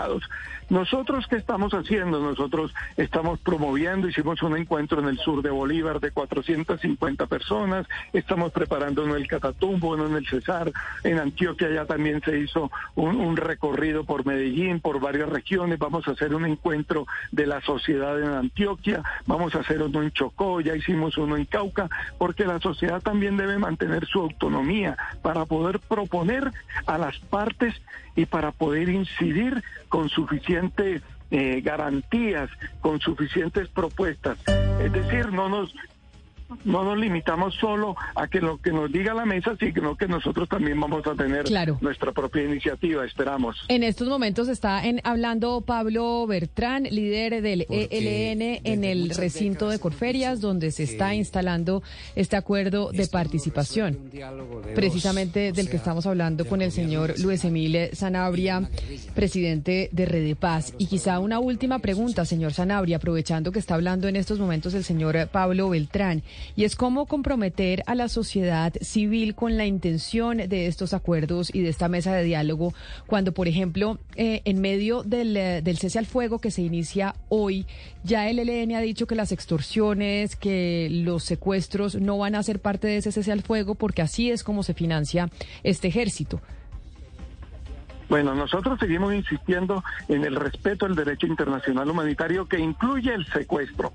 Nosotros, 0.70 1.27
¿qué 1.27 1.38
estamos 1.38 1.74
haciendo? 1.74 2.20
Nosotros 2.20 2.74
estamos 2.98 3.39
promoviendo, 3.39 4.10
hicimos 4.10 4.42
un 4.42 4.58
encuentro 4.58 5.00
en 5.00 5.08
el 5.08 5.18
sur 5.18 5.42
de 5.42 5.50
Bolívar 5.50 6.01
de 6.01 6.12
450 6.12 7.25
personas, 7.27 7.88
estamos 8.12 8.51
preparando 8.51 9.06
en 9.06 9.12
el 9.12 9.27
Catatumbo, 9.27 9.96
en 9.96 10.16
el 10.16 10.27
Cesar, 10.27 10.72
en 11.04 11.20
Antioquia 11.20 11.70
ya 11.70 11.86
también 11.86 12.22
se 12.22 12.38
hizo 12.39 12.70
un 12.96 13.38
recorrido 13.38 14.04
por 14.04 14.25
Medellín, 14.25 14.82
por 14.82 15.00
varias 15.00 15.30
regiones, 15.30 15.80
vamos 15.80 16.08
a 16.08 16.12
hacer 16.12 16.36
un 16.36 16.46
encuentro 16.46 17.08
de 17.32 17.48
la 17.48 17.62
sociedad 17.62 18.22
en 18.22 18.30
Antioquia, 18.30 19.01
vamos 19.25 19.56
a 19.56 19.60
hacer 19.60 19.82
uno 19.82 20.04
en 20.04 20.12
Chocó, 20.12 20.60
ya 20.60 20.75
hicimos 20.75 21.18
uno 21.18 21.38
en 21.38 21.46
Cauca, 21.46 21.89
porque 22.18 22.46
la 22.46 22.60
sociedad 22.60 23.01
también 23.01 23.38
debe 23.38 23.58
mantener 23.58 24.06
su 24.06 24.20
autonomía 24.20 24.98
para 25.22 25.46
poder 25.46 25.80
proponer 25.80 26.51
a 26.86 26.98
las 26.98 27.18
partes 27.20 27.74
y 28.16 28.25
para 28.25 28.51
poder 28.51 28.89
incidir 28.89 29.63
con 29.89 30.10
suficientes 30.10 31.01
eh, 31.32 31.62
garantías, 31.62 32.50
con 32.82 33.00
suficientes 33.00 33.67
propuestas. 33.70 34.38
Es 34.79 34.91
decir, 34.94 35.32
no 35.32 35.50
nos 35.50 35.74
no 36.63 36.84
nos 36.84 36.98
limitamos 36.98 37.56
solo 37.56 37.96
a 38.16 38.27
que 38.27 38.39
lo 38.39 38.58
que 38.58 38.72
nos 38.72 38.92
diga 38.92 39.13
la 39.13 39.25
mesa, 39.25 39.56
sino 39.60 39.96
que 39.96 40.08
nosotros 40.08 40.48
también 40.50 40.80
vamos 40.80 41.06
a 41.06 41.16
tener 41.16 41.46
nuestra 41.82 42.12
propia 42.12 42.44
iniciativa, 42.44 43.06
esperamos. 43.06 43.66
En 43.68 43.84
estos 43.84 44.08
momentos 44.08 44.48
está 44.48 44.86
en, 44.86 45.01
hablando 45.04 45.62
Pablo 45.62 46.25
Bertrán, 46.27 46.84
líder 46.84 47.42
del 47.42 47.66
ELN 47.70 48.62
en 48.63 48.84
el 48.84 49.10
recinto 49.12 49.70
de 49.70 49.80
Corferias, 49.80 50.42
donde 50.42 50.72
se 50.72 50.84
está 50.84 51.13
instalando 51.16 51.84
este 52.16 52.36
acuerdo 52.36 52.92
de 52.92 53.08
participación, 53.08 53.98
precisamente 54.75 55.51
del 55.51 55.70
que 55.70 55.77
estamos 55.77 56.06
hablando 56.06 56.46
con 56.46 56.62
el 56.62 56.72
señor 56.72 57.20
Luis 57.20 57.44
Emile 57.46 57.96
Sanabria, 57.96 58.70
presidente 59.16 59.89
de 59.92 60.06
Rede 60.06 60.36
Paz. 60.36 60.74
Y 60.77 60.88
quizá 60.88 61.20
una 61.20 61.39
última 61.39 61.80
pregunta, 61.80 62.25
señor 62.25 62.54
Sanabria, 62.54 62.98
aprovechando 62.98 63.51
que 63.51 63.60
está 63.60 63.75
hablando 63.75 64.08
en 64.08 64.16
estos 64.16 64.39
momentos 64.39 64.74
el 64.74 64.84
señor 64.84 65.27
Pablo 65.32 65.70
Beltrán 65.70 66.24
y 66.56 66.63
es 66.63 66.75
cómo 66.75 67.06
comprometer 67.06 67.84
a 67.86 67.96
la 67.96 68.10
sociedad 68.10 68.74
civil 68.82 69.36
con 69.36 69.58
la 69.58 69.65
intención 69.65 70.38
de 70.38 70.67
estos 70.67 70.94
acuerdos 70.94 71.53
y 71.53 71.62
de 71.62 71.70
esta 71.70 71.88
mesa 71.88 72.13
de 72.13 72.24
diálogo, 72.24 72.74
cuando, 73.06 73.34
por 73.34 73.48
ejemplo, 73.48 74.00
eh, 74.15 74.41
en 74.46 74.62
medio 74.62 75.03
del, 75.03 75.36
eh, 75.38 75.62
del 75.62 75.77
cese 75.77 76.00
al 76.00 76.06
fuego 76.06 76.39
que 76.39 76.51
se 76.51 76.62
inicia 76.62 77.15
hoy, 77.29 77.65
ya 78.03 78.29
el 78.29 78.39
ELN 78.39 78.75
ha 78.75 78.82
dicho 78.82 79.08
que 79.08 79.15
las 79.15 79.32
extorsiones, 79.32 80.36
que 80.36 80.88
los 80.91 81.24
secuestros 81.24 81.96
no 81.96 82.17
van 82.17 82.36
a 82.36 82.44
ser 82.44 82.60
parte 82.60 82.88
de 82.88 82.98
ese 82.98 83.12
cese 83.12 83.32
al 83.32 83.41
fuego, 83.41 83.75
porque 83.75 84.01
así 84.01 84.32
es 84.32 84.44
como 84.44 84.63
se 84.63 84.74
financia 84.74 85.29
este 85.63 85.88
ejército. 85.88 86.41
Bueno, 88.10 88.34
nosotros 88.34 88.79
seguimos 88.79 89.13
insistiendo 89.13 89.84
en 90.08 90.24
el 90.24 90.36
respeto 90.36 90.86
al 90.86 90.96
derecho 90.96 91.27
internacional 91.27 91.89
humanitario 91.89 92.48
que 92.48 92.60
incluye 92.60 93.13
el 93.13 93.25
secuestro. 93.27 93.91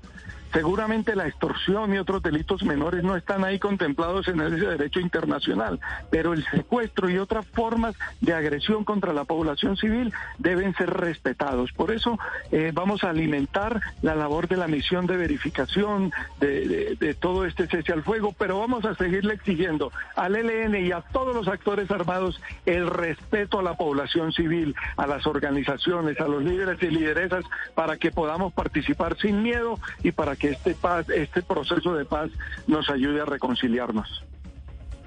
Seguramente 0.53 1.15
la 1.15 1.27
extorsión 1.27 1.93
y 1.93 1.97
otros 1.97 2.21
delitos 2.21 2.61
menores 2.63 3.03
no 3.03 3.15
están 3.15 3.43
ahí 3.43 3.57
contemplados 3.57 4.27
en 4.27 4.39
ese 4.39 4.57
derecho 4.57 4.99
internacional, 4.99 5.79
pero 6.11 6.33
el 6.33 6.45
secuestro 6.45 7.09
y 7.09 7.17
otras 7.17 7.47
formas 7.47 7.95
de 8.21 8.33
agresión 8.33 8.83
contra 8.83 9.13
la 9.13 9.23
población 9.23 9.77
civil 9.77 10.13
deben 10.37 10.75
ser 10.75 10.91
respetados. 10.91 11.71
Por 11.71 11.91
eso 11.91 12.19
eh, 12.51 12.71
vamos 12.71 13.03
a 13.03 13.09
alimentar 13.09 13.81
la 14.03 14.13
labor 14.13 14.47
de 14.47 14.57
la 14.57 14.67
misión 14.67 15.07
de 15.07 15.17
verificación 15.17 16.11
de, 16.39 17.17
todo 17.19 17.45
este 17.45 17.67
cese 17.67 17.91
al 17.91 18.03
fuego, 18.03 18.35
pero 18.37 18.59
vamos 18.59 18.85
a 18.85 18.93
seguirle 18.95 19.33
exigiendo 19.33 19.91
al 20.15 20.35
ELN 20.35 20.75
y 20.85 20.91
a 20.91 21.01
todos 21.01 21.35
los 21.35 21.47
actores 21.47 21.89
armados 21.89 22.39
el 22.65 22.87
respeto 22.87 23.59
a 23.59 23.63
la 23.63 23.75
población 23.75 24.31
civil, 24.33 24.75
a 24.97 25.07
las 25.07 25.25
organizaciones, 25.25 26.19
a 26.19 26.27
los 26.27 26.43
líderes 26.43 26.81
y 26.83 26.87
lideresas, 26.87 27.43
para 27.73 27.97
que 27.97 28.11
podamos 28.11 28.53
participar 28.53 29.17
sin 29.17 29.41
miedo 29.41 29.79
y 30.03 30.11
para 30.11 30.35
que 30.35 30.42
que 30.43 30.49
este, 30.49 30.75
paz, 30.75 31.07
este 31.09 31.41
proceso 31.41 31.93
de 31.95 32.03
paz 32.03 32.29
nos 32.67 32.89
ayude 32.89 33.21
a 33.21 33.25
reconciliarnos. 33.25 34.25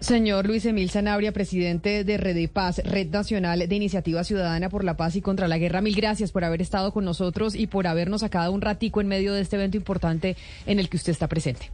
Señor 0.01 0.47
Luis 0.47 0.65
Emil 0.65 0.89
Sanabria, 0.89 1.31
presidente 1.33 2.05
de 2.05 2.17
Red 2.17 2.49
Paz, 2.49 2.81
Red 2.83 3.09
Nacional 3.09 3.59
de 3.69 3.75
Iniciativa 3.75 4.25
Ciudadana 4.25 4.71
por 4.71 4.83
la 4.83 4.97
Paz 4.97 5.15
y 5.15 5.21
contra 5.21 5.47
la 5.47 5.59
Guerra, 5.59 5.83
mil 5.83 5.95
gracias 5.95 6.33
por 6.33 6.45
haber 6.45 6.63
estado 6.63 6.91
con 6.91 7.05
nosotros 7.05 7.55
y 7.55 7.67
por 7.67 7.87
habernos 7.87 8.23
sacado 8.23 8.51
un 8.51 8.63
ratico 8.63 9.03
en 9.03 9.09
medio 9.09 9.35
de 9.35 9.43
este 9.43 9.57
evento 9.57 9.77
importante 9.77 10.39
en 10.65 10.79
el 10.81 10.89
que 10.89 10.97
usted 10.97 11.13
está 11.13 11.29
presente. 11.29 11.71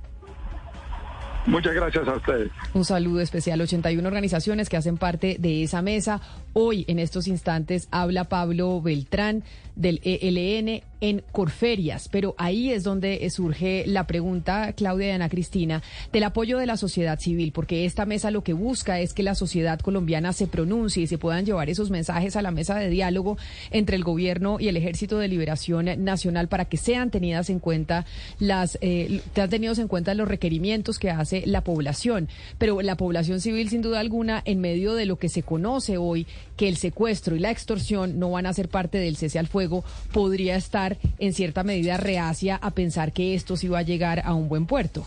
Muchas 1.46 1.74
gracias 1.74 2.08
a 2.08 2.14
ustedes. 2.14 2.50
Un 2.74 2.84
saludo 2.84 3.20
especial. 3.20 3.60
81 3.60 4.06
organizaciones 4.06 4.68
que 4.68 4.76
hacen 4.76 4.96
parte 4.96 5.36
de 5.38 5.62
esa 5.62 5.82
mesa. 5.82 6.20
Hoy, 6.52 6.84
en 6.88 6.98
estos 6.98 7.28
instantes, 7.28 7.86
habla 7.92 8.24
Pablo 8.24 8.80
Beltrán 8.80 9.44
del 9.76 10.00
ELN 10.02 10.82
en 11.02 11.24
Corferias, 11.32 12.08
pero 12.08 12.36
ahí 12.38 12.70
es 12.70 12.84
donde 12.84 13.28
surge 13.28 13.84
la 13.88 14.06
pregunta, 14.06 14.72
Claudia 14.72 15.08
y 15.08 15.10
Ana 15.10 15.28
Cristina, 15.28 15.82
del 16.12 16.22
apoyo 16.22 16.58
de 16.58 16.66
la 16.66 16.76
sociedad 16.76 17.18
civil, 17.18 17.50
porque 17.52 17.84
esta 17.84 18.06
mesa 18.06 18.30
lo 18.30 18.44
que 18.44 18.52
busca 18.52 19.00
es 19.00 19.12
que 19.12 19.24
la 19.24 19.34
sociedad 19.34 19.80
colombiana 19.80 20.32
se 20.32 20.46
pronuncie 20.46 21.02
y 21.02 21.06
se 21.08 21.18
puedan 21.18 21.44
llevar 21.44 21.68
esos 21.68 21.90
mensajes 21.90 22.36
a 22.36 22.42
la 22.42 22.52
mesa 22.52 22.76
de 22.76 22.88
diálogo 22.88 23.36
entre 23.72 23.96
el 23.96 24.04
gobierno 24.04 24.60
y 24.60 24.68
el 24.68 24.76
Ejército 24.76 25.18
de 25.18 25.26
Liberación 25.26 25.86
Nacional 26.04 26.46
para 26.46 26.66
que 26.66 26.76
sean 26.76 27.10
tenidas 27.10 27.50
en 27.50 27.58
cuenta 27.58 28.06
las, 28.38 28.78
eh, 28.80 29.22
tenidos 29.34 29.80
en 29.80 29.88
cuenta 29.88 30.14
los 30.14 30.28
requerimientos 30.28 31.00
que 31.00 31.10
hace 31.10 31.42
la 31.46 31.64
población. 31.64 32.28
Pero 32.58 32.80
la 32.80 32.96
población 32.96 33.40
civil, 33.40 33.68
sin 33.70 33.82
duda 33.82 33.98
alguna, 33.98 34.40
en 34.44 34.60
medio 34.60 34.94
de 34.94 35.06
lo 35.06 35.18
que 35.18 35.28
se 35.28 35.42
conoce 35.42 35.96
hoy, 35.96 36.28
que 36.56 36.68
el 36.68 36.76
secuestro 36.76 37.34
y 37.34 37.40
la 37.40 37.50
extorsión 37.50 38.20
no 38.20 38.30
van 38.30 38.46
a 38.46 38.52
ser 38.52 38.68
parte 38.68 38.98
del 38.98 39.16
cese 39.16 39.40
al 39.40 39.48
fuego, 39.48 39.84
podría 40.12 40.54
estar 40.54 40.91
en 41.18 41.32
cierta 41.32 41.62
medida 41.62 41.96
reacia 41.96 42.56
a 42.56 42.70
pensar 42.70 43.12
que 43.12 43.34
esto 43.34 43.56
sí 43.56 43.68
va 43.68 43.80
a 43.80 43.82
llegar 43.82 44.22
a 44.24 44.34
un 44.34 44.48
buen 44.48 44.66
puerto. 44.66 45.06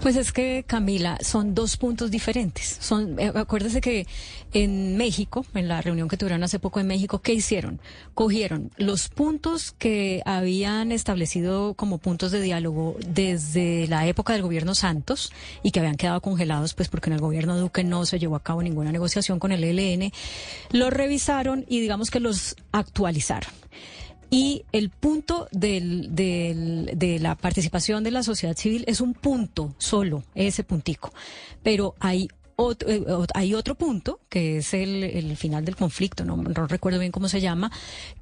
Pues 0.00 0.16
es 0.16 0.32
que, 0.32 0.64
Camila, 0.66 1.18
son 1.20 1.54
dos 1.54 1.76
puntos 1.76 2.10
diferentes. 2.10 2.78
Son, 2.80 3.18
eh, 3.18 3.32
acuérdese 3.34 3.80
que 3.80 4.06
en 4.52 4.96
México, 4.96 5.44
en 5.54 5.68
la 5.68 5.82
reunión 5.82 6.08
que 6.08 6.16
tuvieron 6.16 6.42
hace 6.42 6.58
poco 6.58 6.80
en 6.80 6.86
México, 6.86 7.20
¿qué 7.20 7.34
hicieron? 7.34 7.80
Cogieron 8.14 8.70
los 8.76 9.08
puntos 9.08 9.72
que 9.72 10.22
habían 10.24 10.92
establecido 10.92 11.74
como 11.74 11.98
puntos 11.98 12.30
de 12.30 12.40
diálogo 12.40 12.96
desde 13.08 13.86
la 13.88 14.06
época 14.06 14.32
del 14.32 14.42
gobierno 14.42 14.74
Santos 14.74 15.32
y 15.62 15.72
que 15.72 15.80
habían 15.80 15.96
quedado 15.96 16.20
congelados, 16.20 16.74
pues 16.74 16.88
porque 16.88 17.10
en 17.10 17.14
el 17.14 17.20
gobierno 17.20 17.56
Duque 17.56 17.84
no 17.84 18.06
se 18.06 18.18
llevó 18.18 18.36
a 18.36 18.42
cabo 18.42 18.62
ninguna 18.62 18.92
negociación 18.92 19.38
con 19.38 19.52
el 19.52 19.64
ELN, 19.64 20.12
los 20.70 20.92
revisaron 20.92 21.64
y 21.68 21.80
digamos 21.80 22.10
que 22.10 22.20
los 22.20 22.56
actualizaron. 22.72 23.50
Y 24.30 24.64
el 24.72 24.90
punto 24.90 25.48
del, 25.52 26.14
del, 26.14 26.90
de 26.94 27.18
la 27.20 27.36
participación 27.36 28.02
de 28.02 28.10
la 28.10 28.22
sociedad 28.22 28.56
civil 28.56 28.84
es 28.86 29.00
un 29.00 29.14
punto 29.14 29.74
solo, 29.78 30.24
ese 30.34 30.64
puntico. 30.64 31.12
Pero 31.62 31.94
hay 32.00 32.28
otro, 32.56 32.88
eh, 32.90 33.04
hay 33.34 33.54
otro 33.54 33.74
punto, 33.76 34.20
que 34.28 34.58
es 34.58 34.74
el, 34.74 35.04
el 35.04 35.36
final 35.36 35.64
del 35.64 35.76
conflicto, 35.76 36.24
no, 36.24 36.36
no, 36.36 36.66
recuerdo 36.66 36.98
bien 36.98 37.12
cómo 37.12 37.28
se 37.28 37.40
llama, 37.40 37.70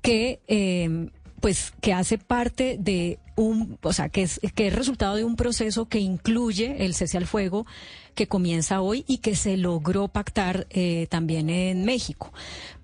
que, 0.02 0.40
eh, 0.46 1.08
pues, 1.40 1.72
que 1.80 1.92
hace 1.92 2.18
parte 2.18 2.76
de 2.78 3.18
un, 3.36 3.78
o 3.82 3.92
sea, 3.92 4.08
que 4.08 4.22
es, 4.22 4.40
que 4.54 4.68
es 4.68 4.74
resultado 4.74 5.16
de 5.16 5.24
un 5.24 5.36
proceso 5.36 5.86
que 5.86 5.98
incluye 5.98 6.84
el 6.84 6.94
cese 6.94 7.16
al 7.16 7.26
fuego 7.26 7.66
que 8.14 8.28
comienza 8.28 8.80
hoy 8.80 9.04
y 9.08 9.18
que 9.18 9.34
se 9.34 9.56
logró 9.56 10.08
pactar 10.08 10.66
eh, 10.70 11.06
también 11.10 11.50
en 11.50 11.84
México. 11.84 12.32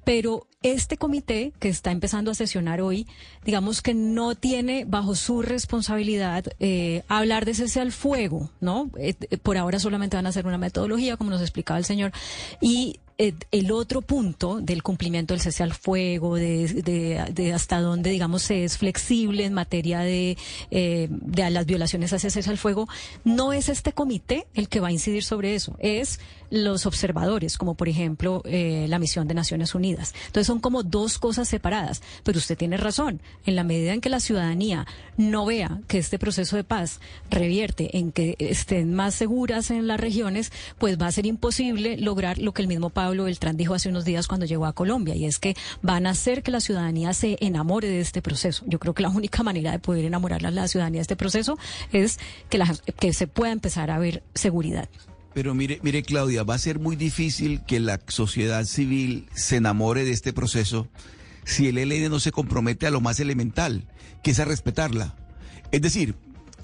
Pero 0.04 0.48
este 0.62 0.96
comité 0.96 1.52
que 1.58 1.68
está 1.68 1.90
empezando 1.90 2.30
a 2.30 2.34
sesionar 2.34 2.80
hoy, 2.80 3.06
digamos 3.44 3.80
que 3.80 3.94
no 3.94 4.34
tiene 4.34 4.84
bajo 4.84 5.14
su 5.14 5.40
responsabilidad 5.42 6.44
eh, 6.58 7.02
hablar 7.08 7.44
de 7.44 7.54
cese 7.54 7.80
al 7.80 7.92
fuego, 7.92 8.50
¿no? 8.60 8.90
Eh, 8.98 9.14
por 9.42 9.56
ahora 9.56 9.78
solamente 9.78 10.16
van 10.16 10.26
a 10.26 10.30
hacer 10.30 10.46
una 10.46 10.58
metodología, 10.58 11.16
como 11.16 11.30
nos 11.30 11.40
explicaba 11.42 11.78
el 11.78 11.84
señor, 11.84 12.12
y 12.60 12.98
eh, 13.09 13.09
el 13.50 13.70
otro 13.70 14.00
punto 14.00 14.60
del 14.60 14.82
cumplimiento 14.82 15.34
del 15.34 15.42
cese 15.42 15.62
al 15.62 15.74
fuego, 15.74 16.36
de, 16.36 17.52
hasta 17.54 17.80
dónde, 17.80 18.10
digamos, 18.10 18.50
es 18.50 18.78
flexible 18.78 19.44
en 19.44 19.52
materia 19.52 20.00
de, 20.00 20.38
eh, 20.70 21.08
de 21.10 21.50
las 21.50 21.66
violaciones 21.66 22.12
a 22.14 22.18
cese 22.18 22.48
al 22.48 22.56
fuego, 22.56 22.88
no 23.24 23.52
es 23.52 23.68
este 23.68 23.92
comité 23.92 24.46
el 24.54 24.68
que 24.68 24.80
va 24.80 24.88
a 24.88 24.92
incidir 24.92 25.22
sobre 25.22 25.54
eso, 25.54 25.76
es 25.80 26.18
los 26.50 26.86
observadores, 26.86 27.56
como 27.56 27.74
por 27.74 27.88
ejemplo 27.88 28.42
eh, 28.44 28.86
la 28.88 28.98
misión 28.98 29.28
de 29.28 29.34
Naciones 29.34 29.74
Unidas. 29.74 30.14
Entonces 30.26 30.46
son 30.46 30.60
como 30.60 30.82
dos 30.82 31.18
cosas 31.18 31.48
separadas, 31.48 32.02
pero 32.24 32.38
usted 32.38 32.58
tiene 32.58 32.76
razón, 32.76 33.20
en 33.46 33.56
la 33.56 33.64
medida 33.64 33.94
en 33.94 34.00
que 34.00 34.08
la 34.08 34.20
ciudadanía 34.20 34.86
no 35.16 35.46
vea 35.46 35.80
que 35.86 35.98
este 35.98 36.18
proceso 36.18 36.56
de 36.56 36.64
paz 36.64 37.00
revierte 37.30 37.96
en 37.98 38.12
que 38.12 38.36
estén 38.38 38.94
más 38.94 39.14
seguras 39.14 39.70
en 39.70 39.86
las 39.86 40.00
regiones, 40.00 40.52
pues 40.78 41.00
va 41.00 41.06
a 41.06 41.12
ser 41.12 41.26
imposible 41.26 41.96
lograr 41.96 42.38
lo 42.38 42.52
que 42.52 42.62
el 42.62 42.68
mismo 42.68 42.90
Pablo 42.90 43.24
Beltrán 43.24 43.56
dijo 43.56 43.74
hace 43.74 43.88
unos 43.88 44.04
días 44.04 44.28
cuando 44.28 44.46
llegó 44.46 44.66
a 44.66 44.72
Colombia, 44.72 45.14
y 45.14 45.26
es 45.26 45.38
que 45.38 45.56
van 45.82 46.06
a 46.06 46.10
hacer 46.10 46.42
que 46.42 46.50
la 46.50 46.60
ciudadanía 46.60 47.12
se 47.14 47.36
enamore 47.40 47.88
de 47.88 48.00
este 48.00 48.22
proceso. 48.22 48.64
Yo 48.66 48.78
creo 48.78 48.94
que 48.94 49.02
la 49.02 49.08
única 49.08 49.42
manera 49.42 49.72
de 49.72 49.78
poder 49.78 50.04
enamorar 50.04 50.44
a 50.44 50.50
la 50.50 50.68
ciudadanía 50.68 50.98
de 50.98 51.02
este 51.02 51.16
proceso 51.16 51.58
es 51.92 52.18
que, 52.48 52.58
la, 52.58 52.74
que 52.98 53.12
se 53.12 53.26
pueda 53.26 53.52
empezar 53.52 53.90
a 53.90 53.98
ver 53.98 54.22
seguridad. 54.34 54.88
Pero 55.32 55.54
mire, 55.54 55.78
mire 55.82 56.02
Claudia, 56.02 56.42
va 56.42 56.54
a 56.54 56.58
ser 56.58 56.78
muy 56.78 56.96
difícil 56.96 57.62
que 57.64 57.78
la 57.78 58.00
sociedad 58.08 58.64
civil 58.64 59.28
se 59.34 59.56
enamore 59.56 60.04
de 60.04 60.10
este 60.10 60.32
proceso 60.32 60.88
si 61.44 61.68
el 61.68 61.78
ELN 61.78 62.10
no 62.10 62.20
se 62.20 62.32
compromete 62.32 62.86
a 62.86 62.90
lo 62.90 63.00
más 63.00 63.20
elemental, 63.20 63.86
que 64.22 64.32
es 64.32 64.40
a 64.40 64.44
respetarla. 64.44 65.16
Es 65.72 65.82
decir, 65.82 66.14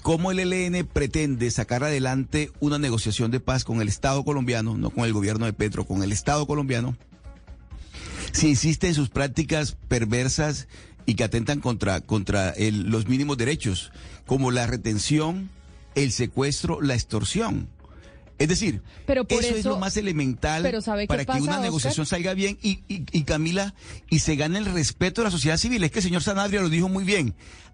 ¿cómo 0.01 0.31
el 0.31 0.39
ELN 0.39 0.85
pretende 0.85 1.49
sacar 1.51 1.83
adelante 1.83 2.51
una 2.59 2.77
negociación 2.77 3.31
de 3.31 3.39
paz 3.39 3.63
con 3.63 3.81
el 3.81 3.87
Estado 3.87 4.23
colombiano, 4.23 4.77
no 4.77 4.89
con 4.89 5.05
el 5.05 5.13
gobierno 5.13 5.45
de 5.45 5.53
Petro, 5.53 5.85
con 5.85 6.03
el 6.03 6.11
Estado 6.11 6.45
colombiano, 6.45 6.97
si 8.33 8.49
insiste 8.49 8.87
en 8.87 8.95
sus 8.95 9.09
prácticas 9.09 9.77
perversas 9.87 10.67
y 11.05 11.15
que 11.15 11.23
atentan 11.23 11.61
contra, 11.61 12.01
contra 12.01 12.53
los 12.57 13.07
mínimos 13.07 13.37
derechos, 13.37 13.91
como 14.25 14.51
la 14.51 14.67
retención, 14.67 15.49
el 15.95 16.11
secuestro, 16.11 16.81
la 16.81 16.93
extorsión? 16.93 17.69
Es 18.39 18.47
decir, 18.47 18.81
eso, 19.07 19.55
es 19.55 19.65
lo 19.65 19.77
más 19.77 19.97
elemental 19.97 20.61
para 21.07 21.25
que 21.25 21.41
una 21.41 21.59
negociación 21.59 22.05
salga 22.05 22.35
bien 22.35 22.57
y, 22.61 22.81
y, 22.87 23.23
Camila, 23.23 23.73
y 24.09 24.19
se 24.19 24.35
gane 24.35 24.59
el 24.59 24.65
respeto 24.65 25.21
de 25.21 25.25
la 25.25 25.31
sociedad 25.31 25.57
civil. 25.57 25.83
Es 25.83 25.91
que 25.91 25.99
el 25.99 26.03
señor 26.03 26.21
Sanabria 26.21 26.61
lo 26.61 26.69
dijo 26.69 26.87
muy 26.87 27.03
bien. 27.03 27.33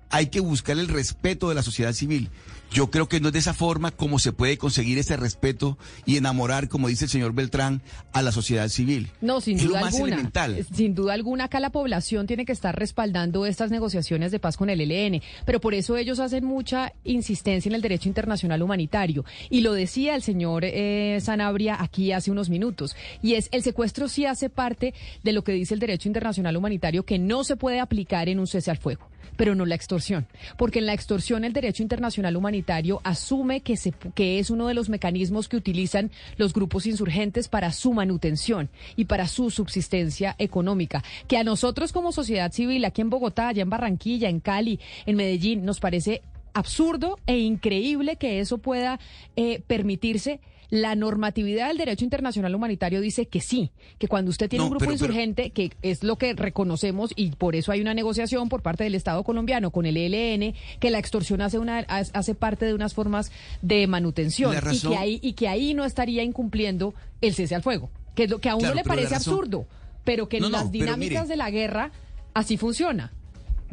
Hay 0.10 0.28
que 0.28 0.40
buscar 0.40 0.78
el 0.78 0.88
respeto 0.88 1.50
de 1.50 1.56
la 1.56 1.64
sociedad 1.64 1.92
civil. 1.92 2.30
Yo 2.74 2.90
creo 2.90 3.08
que 3.08 3.20
no 3.20 3.28
es 3.28 3.34
de 3.34 3.40
esa 3.40 3.54
forma 3.54 3.92
como 3.92 4.18
se 4.18 4.32
puede 4.32 4.58
conseguir 4.58 4.98
ese 4.98 5.16
respeto 5.16 5.78
y 6.08 6.18
enamorar, 6.18 6.70
como 6.70 6.88
dice 6.88 7.06
el 7.06 7.12
señor 7.12 7.34
Beltrán, 7.34 7.84
a 8.14 8.24
la 8.24 8.32
sociedad 8.32 8.68
civil. 8.68 9.12
No, 9.22 9.42
sin 9.42 9.60
duda 9.60 9.82
alguna. 9.82 10.32
Sin 10.74 10.96
duda 10.96 11.14
alguna, 11.14 11.44
acá 11.46 11.60
la 11.60 11.70
población 11.70 12.26
tiene 12.26 12.46
que 12.46 12.52
estar 12.52 12.76
respaldando 12.76 13.46
estas 13.46 13.70
negociaciones 13.70 14.32
de 14.32 14.40
paz 14.40 14.58
con 14.58 14.72
el 14.72 14.82
ELN, 14.82 15.22
pero 15.46 15.62
por 15.62 15.76
eso 15.76 15.98
ellos 15.98 16.20
hacen 16.20 16.46
mucha 16.46 16.94
insistencia 17.04 17.70
en 17.70 17.76
el 17.76 17.82
derecho 17.84 18.10
internacional 18.10 18.64
humanitario. 18.64 19.24
Y 19.52 19.62
lo 19.62 19.74
decía 19.74 20.16
el 20.16 20.24
señor 20.24 20.66
eh, 20.66 21.20
Sanabria 21.22 21.78
aquí 21.80 22.12
hace 22.12 22.32
unos 22.32 22.50
minutos, 22.50 22.96
y 23.22 23.36
es 23.36 23.50
el 23.52 23.62
secuestro 23.62 24.08
sí 24.08 24.26
hace 24.26 24.50
parte 24.50 24.96
de 25.22 25.32
lo 25.32 25.44
que 25.44 25.52
dice 25.52 25.76
el 25.76 25.80
derecho 25.80 26.10
internacional 26.10 26.58
humanitario 26.58 27.06
que 27.06 27.20
no 27.20 27.44
se 27.44 27.56
puede 27.56 27.80
aplicar 27.80 28.30
en 28.30 28.40
un 28.40 28.48
cese 28.48 28.72
al 28.72 28.78
fuego 28.78 29.13
pero 29.36 29.56
no 29.56 29.66
la 29.66 29.76
extorsión. 29.76 30.28
Porque 30.58 30.80
en 30.80 30.86
la 30.86 30.94
extorsión 30.94 31.44
el 31.44 31.54
derecho 31.54 31.84
internacional 31.84 32.36
humanitario 32.36 33.02
asume 33.04 33.62
que, 33.62 33.78
se, 33.78 33.94
que 34.16 34.40
es 34.40 34.50
uno 34.50 34.68
de 34.68 34.74
los 34.74 34.90
mecanismos 34.90 35.48
que 35.48 35.58
utilizan 35.58 36.12
los 36.38 36.54
grupos 36.54 36.86
insurgentes 36.86 37.48
para 37.48 37.72
su 37.72 37.94
manutención 37.94 38.70
y 38.96 39.06
para 39.06 39.28
su 39.28 39.50
subsistencia 39.50 40.36
económica. 40.40 41.04
Que 41.28 41.38
a 41.38 41.44
nosotros 41.44 41.92
como 41.92 42.12
sociedad 42.12 42.52
civil, 42.52 42.86
aquí 42.86 43.02
en 43.02 43.10
Bogotá, 43.10 43.50
allá 43.50 43.64
en 43.64 43.70
Barranquilla, 43.70 44.30
en 44.30 44.40
Cali, 44.40 44.80
en 45.06 45.16
Medellín, 45.16 45.66
nos 45.66 45.80
parece 45.80 46.22
absurdo 46.54 47.20
e 47.26 47.38
increíble 47.40 48.16
que 48.16 48.40
eso 48.40 48.60
pueda 48.60 49.00
eh, 49.36 49.62
permitirse 49.66 50.40
la 50.74 50.96
normatividad 50.96 51.68
del 51.68 51.78
derecho 51.78 52.04
internacional 52.04 52.56
humanitario 52.56 53.00
dice 53.00 53.28
que 53.28 53.42
sí, 53.42 53.70
que 54.00 54.08
cuando 54.08 54.32
usted 54.32 54.50
tiene 54.50 54.66
un 54.66 54.72
grupo 54.72 54.92
insurgente, 54.92 55.52
que 55.52 55.72
es 55.84 56.04
lo 56.04 56.16
que 56.16 56.34
reconocemos 56.34 57.14
y 57.16 57.30
por 57.30 57.56
eso 57.56 57.72
hay 57.72 57.80
una 57.80 57.94
negociación 57.94 58.50
por 58.50 58.64
parte 58.64 58.84
del 58.84 58.96
Estado 58.96 59.24
colombiano 59.24 59.70
con 59.70 59.86
el 59.86 59.98
ELN, 59.98 60.56
que 60.80 60.90
la 60.90 60.98
extorsión 60.98 61.42
hace 61.42 61.60
una 61.60 61.78
hace 61.78 62.34
parte 62.34 62.66
de 62.66 62.74
unas 62.74 62.96
formas 62.96 63.32
de 63.62 63.86
manutención 63.86 64.56
y 64.72 64.80
que 64.80 64.98
ahí 64.98 65.20
y 65.22 65.34
que 65.34 65.48
ahí 65.48 65.76
no 65.76 65.86
estaría 65.86 66.24
incumpliendo 66.24 66.96
el 67.22 67.36
cese 67.36 67.54
al 67.54 67.62
fuego, 67.62 67.92
que 68.16 68.24
es 68.24 68.32
lo 68.32 68.40
que 68.40 68.50
a 68.50 68.56
uno 68.56 68.74
le 68.74 68.84
parece 68.84 69.14
absurdo, 69.14 69.68
pero 70.04 70.28
que 70.28 70.38
en 70.38 70.52
las 70.52 70.72
dinámicas 70.72 71.28
de 71.28 71.36
la 71.36 71.52
guerra 71.52 71.92
así 72.34 72.58
funciona. 72.58 73.14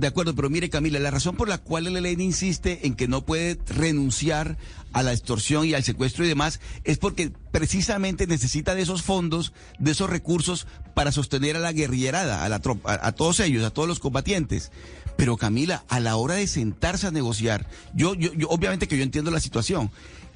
De 0.00 0.06
acuerdo, 0.06 0.34
pero 0.34 0.48
mire 0.48 0.70
Camila, 0.70 0.98
la 0.98 1.10
razón 1.10 1.36
por 1.36 1.46
la 1.46 1.58
cual 1.58 1.86
el 1.86 1.94
ELN 1.94 2.22
insiste 2.22 2.86
en 2.86 2.94
que 2.94 3.06
no 3.06 3.26
puede 3.26 3.58
renunciar 3.66 4.56
a 4.94 5.02
la 5.02 5.12
extorsión 5.12 5.66
y 5.66 5.74
al 5.74 5.84
secuestro 5.84 6.24
y 6.24 6.28
demás 6.28 6.58
es 6.84 6.96
porque 6.96 7.30
precisamente 7.50 8.26
necesita 8.26 8.74
de 8.74 8.80
esos 8.80 9.02
fondos, 9.02 9.52
de 9.78 9.90
esos 9.90 10.08
recursos 10.08 10.66
para 10.94 11.12
sostener 11.12 11.54
a 11.54 11.58
la 11.60 11.74
guerrillerada, 11.74 12.46
a, 12.46 12.48
la 12.48 12.60
tropa, 12.60 12.98
a, 13.02 13.12
todos 13.12 13.40
ellos, 13.40 13.62
a 13.62 13.72
todos 13.72 13.86
los 13.86 13.98
combatientes. 13.98 14.72
Pero 15.18 15.36
Camila, 15.36 15.84
a 15.90 16.00
la 16.00 16.16
hora 16.16 16.36
de 16.36 16.46
sentarse 16.46 17.06
a 17.06 17.10
negociar, 17.10 17.68
yo, 17.92 18.14
yo, 18.14 18.32
yo 18.32 18.48
obviamente 18.48 18.88
que 18.88 18.96
yo 18.96 19.02
entiendo 19.02 19.30
la 19.30 19.40
situación. 19.40 19.90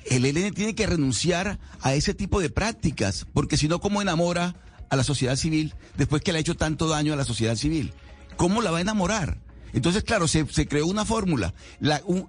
El 0.05 0.27
ELN 0.27 0.53
tiene 0.53 0.75
que 0.75 0.87
renunciar 0.87 1.59
a 1.81 1.95
ese 1.95 2.13
tipo 2.13 2.39
de 2.39 2.51
prácticas, 2.51 3.27
porque 3.33 3.57
si 3.57 3.69
no, 3.69 3.81
¿cómo 3.81 4.03
enamora 4.03 4.57
a 4.91 4.97
la 4.97 5.05
sociedad 5.05 5.37
civil 5.37 5.75
después 5.97 6.21
que 6.21 6.33
le 6.33 6.39
ha 6.39 6.41
hecho 6.43 6.55
tanto 6.55 6.87
daño 6.87 7.15
a 7.15 7.17
la 7.17 7.25
sociedad 7.25 7.57
civil? 7.57 7.95
¿Cómo 8.37 8.61
la 8.61 8.71
va 8.71 8.79
a 8.79 8.83
enamorar? 8.83 9.39
Entonces, 9.75 10.05
claro, 10.05 10.29
se, 10.29 10.47
creó 10.69 10.87
una 10.87 11.05
fórmula, 11.05 11.53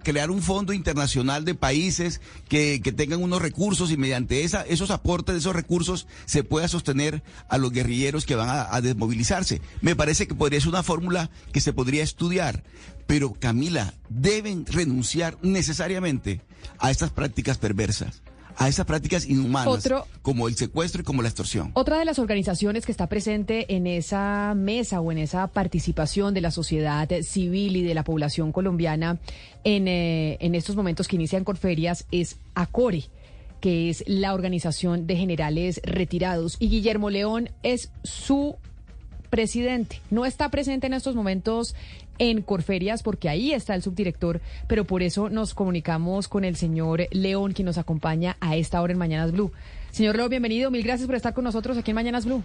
crear 0.03 0.31
un 0.31 0.41
fondo 0.41 0.73
internacional 0.73 1.45
de 1.45 1.53
países 1.53 2.19
que, 2.49 2.79
tengan 2.95 3.21
unos 3.21 3.41
recursos 3.41 3.91
y 3.91 3.97
mediante 3.97 4.43
esa, 4.43 4.63
esos 4.63 4.89
aportes 4.89 5.35
de 5.35 5.39
esos 5.39 5.55
recursos 5.55 6.07
se 6.25 6.43
pueda 6.43 6.67
sostener 6.67 7.23
a 7.47 7.57
los 7.57 7.71
guerrilleros 7.71 8.25
que 8.25 8.35
van 8.35 8.49
a, 8.49 8.73
a 8.73 8.81
desmovilizarse. 8.81 9.61
Me 9.81 9.95
parece 9.95 10.27
que 10.27 10.33
podría 10.33 10.59
ser 10.59 10.69
una 10.69 10.83
fórmula 10.83 11.29
que 11.51 11.61
se 11.61 11.71
podría 11.71 12.03
estudiar. 12.03 12.63
Pero, 13.05 13.33
Camila, 13.33 13.93
deben 14.09 14.65
renunciar 14.65 15.37
necesariamente 15.43 16.41
a 16.79 16.89
estas 16.89 17.11
prácticas 17.11 17.59
perversas 17.59 18.23
a 18.57 18.67
esas 18.67 18.85
prácticas 18.85 19.27
inhumanas 19.27 19.89
como 20.21 20.47
el 20.47 20.55
secuestro 20.55 21.01
y 21.01 21.03
como 21.03 21.21
la 21.21 21.29
extorsión. 21.29 21.71
Otra 21.73 21.97
de 21.99 22.05
las 22.05 22.19
organizaciones 22.19 22.85
que 22.85 22.91
está 22.91 23.07
presente 23.07 23.75
en 23.75 23.87
esa 23.87 24.53
mesa 24.55 25.01
o 25.01 25.11
en 25.11 25.17
esa 25.17 25.47
participación 25.47 26.33
de 26.33 26.41
la 26.41 26.51
sociedad 26.51 27.09
civil 27.21 27.75
y 27.75 27.83
de 27.83 27.93
la 27.93 28.03
población 28.03 28.51
colombiana 28.51 29.17
en, 29.63 29.87
eh, 29.87 30.37
en 30.39 30.55
estos 30.55 30.75
momentos 30.75 31.07
que 31.07 31.15
inician 31.15 31.43
Corferias 31.43 32.05
es 32.11 32.37
ACORE 32.53 33.05
que 33.61 33.89
es 33.89 34.03
la 34.05 34.35
organización 34.35 35.07
de 35.07 35.15
generales 35.15 35.81
retirados. 35.83 36.57
Y 36.59 36.69
Guillermo 36.69 37.09
León 37.09 37.49
es 37.63 37.89
su 38.03 38.57
presidente. 39.31 40.01
No 40.11 40.25
está 40.25 40.49
presente 40.49 40.87
en 40.87 40.93
estos 40.93 41.15
momentos 41.15 41.75
en 42.19 42.41
Corferias, 42.41 43.03
porque 43.03 43.29
ahí 43.29 43.53
está 43.53 43.75
el 43.75 43.81
subdirector, 43.81 44.41
pero 44.67 44.85
por 44.85 45.03
eso 45.03 45.29
nos 45.29 45.53
comunicamos 45.53 46.27
con 46.27 46.45
el 46.45 46.55
señor 46.55 47.07
León, 47.11 47.53
quien 47.53 47.65
nos 47.65 47.77
acompaña 47.77 48.37
a 48.39 48.55
esta 48.55 48.81
hora 48.81 48.93
en 48.93 48.99
Mañanas 48.99 49.31
Blue. 49.31 49.51
Señor 49.91 50.15
León, 50.15 50.29
bienvenido, 50.29 50.71
mil 50.71 50.83
gracias 50.83 51.07
por 51.07 51.15
estar 51.15 51.33
con 51.33 51.43
nosotros 51.43 51.77
aquí 51.77 51.91
en 51.91 51.95
Mañanas 51.95 52.25
Blue. 52.25 52.43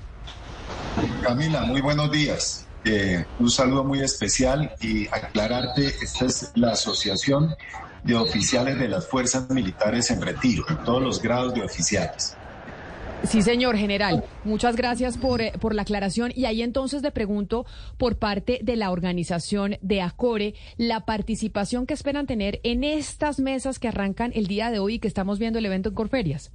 Camila, 1.22 1.62
muy 1.62 1.80
buenos 1.80 2.11
días. 2.11 2.66
Eh, 2.85 3.24
un 3.38 3.50
saludo 3.50 3.85
muy 3.85 4.00
especial 4.00 4.72
y 4.80 5.06
aclararte, 5.09 5.87
esta 5.87 6.24
es 6.24 6.52
la 6.54 6.72
Asociación 6.72 7.54
de 8.04 8.14
Oficiales 8.14 8.78
de 8.78 8.88
las 8.88 9.06
Fuerzas 9.06 9.50
Militares 9.50 10.11
en 10.11 10.22
Retiro, 10.22 10.64
en 10.68 10.78
todos 10.85 11.02
los 11.02 11.20
grados 11.20 11.54
de 11.54 11.62
oficiales. 11.62 12.37
Sí, 13.24 13.42
señor 13.42 13.76
general. 13.76 14.24
Muchas 14.44 14.76
gracias 14.76 15.16
por, 15.18 15.42
eh, 15.42 15.52
por 15.61 15.74
la 15.74 15.83
aclaración. 15.83 16.33
Y 16.35 16.46
ahí 16.46 16.62
entonces 16.62 17.02
le 17.02 17.11
pregunto 17.11 17.66
por 17.98 18.16
parte 18.16 18.61
de 18.62 18.76
la 18.76 18.90
organización 18.90 19.76
de 19.83 20.00
ACORE 20.00 20.54
la 20.76 21.04
participación 21.04 21.87
que 21.87 21.94
esperan 21.94 22.26
tener 22.26 22.61
en 22.62 22.83
estas 22.83 23.38
mesas 23.38 23.78
que 23.78 23.88
arrancan 23.88 24.33
el 24.35 24.46
día 24.46 24.70
de 24.70 24.78
hoy 24.78 24.94
y 24.94 24.98
que 24.98 25.09
estamos 25.09 25.38
viendo 25.38 25.59
el 25.59 25.66
evento 25.66 25.90
en 25.90 25.94
Corferias. 25.94 26.50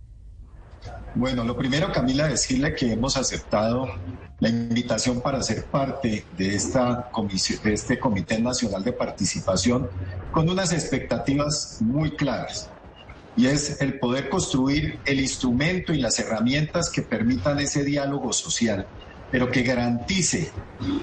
Bueno, 1.15 1.43
lo 1.43 1.55
primero, 1.57 1.91
Camila, 1.91 2.27
decirle 2.27 2.75
que 2.75 2.91
hemos 2.91 3.15
aceptado 3.15 3.87
la 4.39 4.49
invitación 4.49 5.21
para 5.21 5.41
ser 5.41 5.63
parte 5.65 6.25
de, 6.37 6.55
esta 6.55 7.09
comisión, 7.11 7.59
de 7.63 7.73
este 7.73 7.97
Comité 7.99 8.39
Nacional 8.39 8.83
de 8.83 8.91
Participación 8.91 9.89
con 10.31 10.49
unas 10.49 10.73
expectativas 10.73 11.77
muy 11.81 12.11
claras 12.11 12.69
y 13.37 13.47
es 13.47 13.81
el 13.81 13.99
poder 13.99 14.29
construir 14.29 14.99
el 15.05 15.19
instrumento 15.19 15.93
y 15.93 15.99
las 15.99 16.17
herramientas 16.19 16.89
que 16.89 17.01
permitan 17.01 17.59
ese 17.59 17.83
diálogo 17.83 18.31
social, 18.31 18.87
pero 19.31 19.51
que 19.51 19.63
garantice 19.63 20.51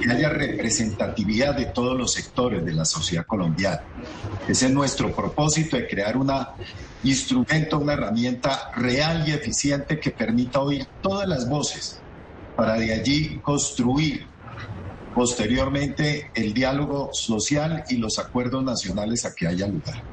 que 0.03 0.11
haya 0.11 0.31
representatividad 0.31 1.55
de 1.55 1.67
todos 1.67 1.97
los 1.97 2.13
sectores 2.13 2.65
de 2.65 2.73
la 2.73 2.85
sociedad 2.85 3.27
colombiana. 3.27 3.83
Ese 4.49 4.67
es 4.67 4.73
nuestro 4.73 5.15
propósito 5.15 5.77
de 5.77 5.87
crear 5.87 6.17
un 6.17 6.31
instrumento, 7.03 7.79
una 7.79 7.95
herramienta 7.95 8.71
real 8.77 9.25
y 9.27 9.33
eficiente 9.33 10.01
que 10.01 10.11
permita 10.11 10.61
oír 10.61 10.87
todas 11.01 11.29
las 11.29 11.49
voces 11.49 11.99
para 12.57 12.75
de 12.75 12.93
allí 12.93 13.39
construir 13.41 14.27
posteriormente 15.15 16.31
el 16.35 16.55
diálogo 16.55 17.11
social 17.13 17.85
y 17.89 17.97
los 17.97 18.19
acuerdos 18.19 18.65
nacionales 18.65 19.25
a 19.25 19.35
que 19.35 19.47
haya 19.47 19.67
lugar. 19.67 20.12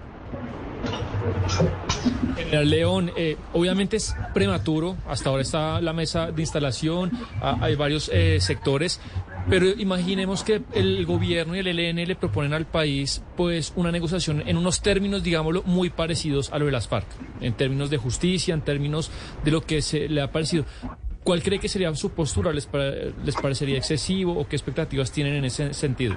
General 2.36 2.70
León, 2.70 3.12
eh, 3.16 3.38
obviamente 3.54 3.98
es 3.98 4.16
prematuro, 4.34 4.98
hasta 5.08 5.30
ahora 5.30 5.42
está 5.42 5.82
la 5.82 5.94
mesa 5.94 6.32
de 6.32 6.42
instalación, 6.42 7.12
ah, 7.42 7.58
hay 7.62 7.76
varios 7.76 8.10
eh, 8.14 8.40
sectores, 8.40 9.00
pero 9.50 9.68
imaginemos 9.68 10.44
que 10.44 10.62
el 10.74 11.06
gobierno 11.06 11.56
y 11.56 11.60
el 11.60 11.68
ELN 11.68 12.08
le 12.08 12.16
proponen 12.16 12.54
al 12.54 12.66
país 12.66 13.24
pues 13.36 13.74
una 13.76 13.92
negociación 13.92 14.44
en 14.48 14.58
unos 14.58 14.82
términos, 14.82 15.24
digámoslo, 15.24 15.64
muy 15.64 15.90
parecidos 15.90 16.52
a 16.52 16.60
lo 16.60 16.66
de 16.66 16.72
las 16.72 16.88
FARC, 16.88 17.08
en 17.42 17.54
términos 17.54 17.90
de 17.90 17.98
justicia, 17.98 18.54
en 18.54 18.62
términos 18.62 19.12
de 19.44 19.52
lo 19.52 19.62
que 19.62 19.82
se 19.82 20.08
le 20.08 20.22
ha 20.22 20.32
parecido. 20.32 20.66
¿Cuál 21.24 21.44
cree 21.44 21.60
que 21.60 21.68
sería 21.68 21.94
su 21.96 22.12
postura? 22.12 22.54
¿Les, 22.54 22.68
les 23.24 23.36
parecería 23.36 23.78
excesivo 23.78 24.40
o 24.40 24.48
qué 24.48 24.56
expectativas 24.56 25.12
tienen 25.12 25.36
en 25.36 25.46
ese 25.46 25.74
sentido? 25.74 26.16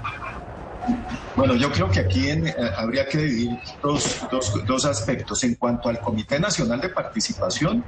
Bueno, 1.35 1.57
yo 1.57 1.71
creo 1.71 1.91
que 1.91 2.01
aquí 2.01 2.29
eh, 2.29 2.55
habría 2.77 3.09
que 3.09 3.19
dividir 3.19 3.59
dos, 3.83 4.27
dos, 4.67 4.85
aspectos. 4.85 5.43
En 5.45 5.55
cuanto 5.55 5.89
al 5.89 6.01
Comité 6.01 6.39
Nacional 6.39 6.81
de 6.81 6.91
Participación, 6.91 7.85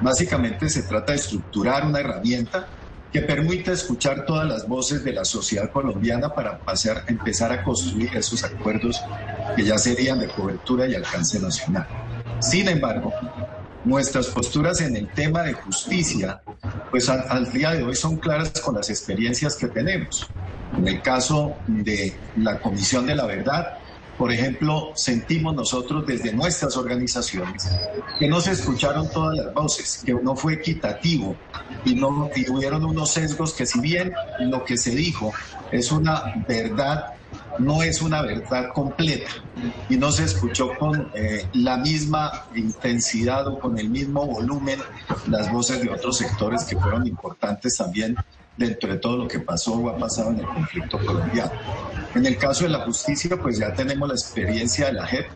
básicamente 0.00 0.68
se 0.68 0.82
trata 0.84 1.12
de 1.12 1.18
estructurar 1.18 1.86
una 1.86 2.00
herramienta 2.00 2.68
que 3.10 3.22
permita 3.22 3.72
escuchar 3.72 4.24
todas 4.24 4.48
las 4.48 4.66
voces 4.66 5.04
de 5.04 5.12
la 5.12 5.24
sociedad 5.24 5.70
colombiana 5.70 6.30
para 6.30 6.60
empezar 7.06 7.52
a 7.52 7.62
construir 7.62 8.16
esos 8.16 8.42
acuerdos 8.42 9.00
que 9.54 9.64
ya 9.64 9.76
serían 9.78 10.18
de 10.18 10.28
cobertura 10.28 10.86
y 10.88 10.94
alcance 10.94 11.38
nacional. 11.38 11.86
Sin 12.40 12.68
embargo, 12.68 13.14
nuestras 13.84 14.28
posturas 14.28 14.80
en 14.80 14.96
el 14.96 15.12
tema 15.12 15.42
de 15.42 15.52
justicia, 15.54 16.42
pues 16.90 17.08
al 17.08 17.52
día 17.52 17.72
de 17.72 17.82
hoy 17.82 17.94
son 17.94 18.18
claras 18.18 18.60
con 18.60 18.74
las 18.74 18.88
experiencias 18.90 19.56
que 19.56 19.68
tenemos. 19.68 20.30
En 20.76 20.88
el 20.88 21.02
caso 21.02 21.56
de 21.66 22.18
la 22.36 22.58
Comisión 22.60 23.06
de 23.06 23.14
la 23.14 23.26
Verdad, 23.26 23.66
por 24.16 24.30
ejemplo, 24.32 24.92
sentimos 24.94 25.54
nosotros 25.54 26.06
desde 26.06 26.32
nuestras 26.32 26.76
organizaciones 26.76 27.68
que 28.18 28.28
no 28.28 28.40
se 28.40 28.52
escucharon 28.52 29.10
todas 29.10 29.36
las 29.36 29.52
voces, 29.52 30.00
que 30.04 30.12
no 30.12 30.36
fue 30.36 30.54
equitativo 30.54 31.36
y, 31.84 31.94
no, 31.94 32.30
y 32.36 32.48
hubieron 32.48 32.84
unos 32.84 33.10
sesgos 33.10 33.54
que 33.54 33.66
si 33.66 33.80
bien 33.80 34.12
lo 34.38 34.64
que 34.64 34.76
se 34.76 34.90
dijo 34.90 35.32
es 35.72 35.90
una 35.90 36.22
verdad, 36.46 37.04
no 37.58 37.82
es 37.82 38.00
una 38.00 38.22
verdad 38.22 38.68
completa 38.72 39.30
y 39.88 39.96
no 39.96 40.12
se 40.12 40.24
escuchó 40.24 40.70
con 40.78 41.10
eh, 41.14 41.48
la 41.54 41.78
misma 41.78 42.30
intensidad 42.54 43.48
o 43.48 43.58
con 43.58 43.78
el 43.78 43.90
mismo 43.90 44.26
volumen 44.26 44.78
las 45.26 45.50
voces 45.50 45.80
de 45.82 45.90
otros 45.90 46.18
sectores 46.18 46.64
que 46.64 46.76
fueron 46.76 47.06
importantes 47.06 47.76
también 47.76 48.16
dentro 48.56 48.92
de 48.92 48.98
todo 48.98 49.16
lo 49.16 49.28
que 49.28 49.40
pasó 49.40 49.74
o 49.74 49.88
ha 49.88 49.96
pasado 49.96 50.30
en 50.30 50.40
el 50.40 50.46
conflicto 50.46 50.98
colombiano. 50.98 51.52
En 52.14 52.26
el 52.26 52.36
caso 52.36 52.64
de 52.64 52.70
la 52.70 52.80
justicia, 52.80 53.36
pues 53.40 53.58
ya 53.58 53.72
tenemos 53.72 54.08
la 54.08 54.14
experiencia 54.14 54.86
de 54.86 54.92
la 54.92 55.06
JEP, 55.06 55.26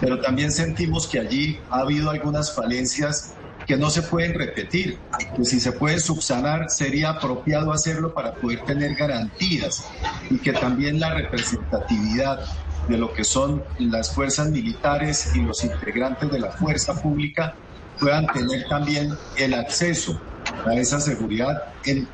pero 0.00 0.20
también 0.20 0.50
sentimos 0.50 1.06
que 1.06 1.20
allí 1.20 1.60
ha 1.70 1.80
habido 1.80 2.10
algunas 2.10 2.54
falencias 2.54 3.34
que 3.66 3.76
no 3.76 3.88
se 3.88 4.02
pueden 4.02 4.34
repetir, 4.34 4.98
que 5.34 5.44
si 5.44 5.58
se 5.60 5.72
puede 5.72 5.98
subsanar 5.98 6.68
sería 6.68 7.10
apropiado 7.10 7.72
hacerlo 7.72 8.12
para 8.12 8.34
poder 8.34 8.62
tener 8.64 8.94
garantías 8.94 9.84
y 10.28 10.38
que 10.38 10.52
también 10.52 11.00
la 11.00 11.14
representatividad 11.14 12.40
de 12.88 12.98
lo 12.98 13.12
que 13.14 13.24
son 13.24 13.64
las 13.78 14.12
fuerzas 14.12 14.50
militares 14.50 15.34
y 15.34 15.40
los 15.40 15.64
integrantes 15.64 16.30
de 16.30 16.40
la 16.40 16.50
fuerza 16.50 17.00
pública 17.00 17.56
puedan 17.98 18.26
tener 18.26 18.66
también 18.68 19.08
el 19.36 19.54
acceso 19.54 20.20
a 20.66 20.74
esa 20.74 21.00
seguridad 21.00 21.62
en, 21.84 22.08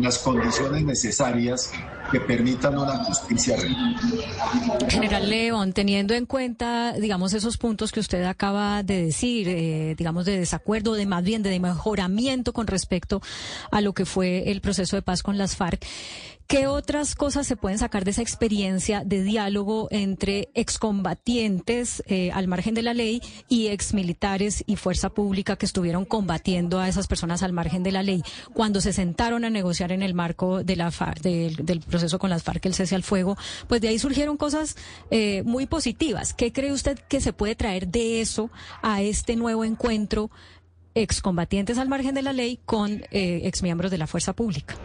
las 0.00 0.18
condiciones 0.18 0.84
necesarias 0.84 1.72
que 2.10 2.20
permitan 2.20 2.76
una 2.76 3.04
justicia 3.04 3.56
real. 3.56 3.96
General 4.88 5.28
León, 5.28 5.72
teniendo 5.72 6.14
en 6.14 6.26
cuenta, 6.26 6.92
digamos, 6.92 7.32
esos 7.32 7.56
puntos 7.56 7.92
que 7.92 8.00
usted 8.00 8.24
acaba 8.24 8.82
de 8.82 9.06
decir, 9.06 9.48
eh, 9.48 9.94
digamos, 9.96 10.24
de 10.26 10.38
desacuerdo, 10.38 10.94
de 10.94 11.06
más 11.06 11.24
bien 11.24 11.42
de 11.42 11.58
mejoramiento 11.58 12.52
con 12.52 12.66
respecto 12.66 13.22
a 13.70 13.80
lo 13.80 13.94
que 13.94 14.04
fue 14.04 14.50
el 14.50 14.60
proceso 14.60 14.96
de 14.96 15.02
paz 15.02 15.22
con 15.22 15.38
las 15.38 15.56
FARC, 15.56 15.84
¿Qué 16.46 16.66
otras 16.66 17.14
cosas 17.14 17.46
se 17.46 17.56
pueden 17.56 17.78
sacar 17.78 18.04
de 18.04 18.10
esa 18.10 18.20
experiencia 18.20 19.02
de 19.02 19.22
diálogo 19.22 19.88
entre 19.90 20.50
excombatientes 20.54 22.02
eh, 22.06 22.30
al 22.32 22.48
margen 22.48 22.74
de 22.74 22.82
la 22.82 22.92
ley 22.92 23.22
y 23.48 23.68
exmilitares 23.68 24.62
y 24.66 24.76
fuerza 24.76 25.08
pública 25.08 25.56
que 25.56 25.64
estuvieron 25.64 26.04
combatiendo 26.04 26.80
a 26.80 26.88
esas 26.88 27.06
personas 27.06 27.42
al 27.42 27.54
margen 27.54 27.82
de 27.82 27.92
la 27.92 28.02
ley 28.02 28.22
cuando 28.52 28.82
se 28.82 28.92
sentaron 28.92 29.46
a 29.46 29.50
negociar 29.50 29.90
en 29.90 30.02
el 30.02 30.12
marco 30.12 30.62
de 30.62 30.76
la 30.76 30.92
del, 31.22 31.80
proceso 31.80 32.18
con 32.18 32.28
las 32.28 32.42
FARC, 32.42 32.66
el 32.66 32.74
cese 32.74 32.94
al 32.94 33.04
fuego? 33.04 33.38
Pues 33.66 33.80
de 33.80 33.88
ahí 33.88 33.98
surgieron 33.98 34.36
cosas 34.36 34.76
eh, 35.10 35.42
muy 35.46 35.64
positivas. 35.64 36.34
¿Qué 36.34 36.52
cree 36.52 36.72
usted 36.72 36.98
que 36.98 37.22
se 37.22 37.32
puede 37.32 37.56
traer 37.56 37.88
de 37.88 38.20
eso 38.20 38.50
a 38.82 39.00
este 39.00 39.34
nuevo 39.36 39.64
encuentro 39.64 40.30
excombatientes 40.94 41.78
al 41.78 41.88
margen 41.88 42.14
de 42.14 42.22
la 42.22 42.34
ley 42.34 42.60
con 42.66 43.02
eh, 43.10 43.40
exmiembros 43.44 43.90
de 43.90 43.98
la 43.98 44.06
fuerza 44.06 44.34
pública? 44.34 44.76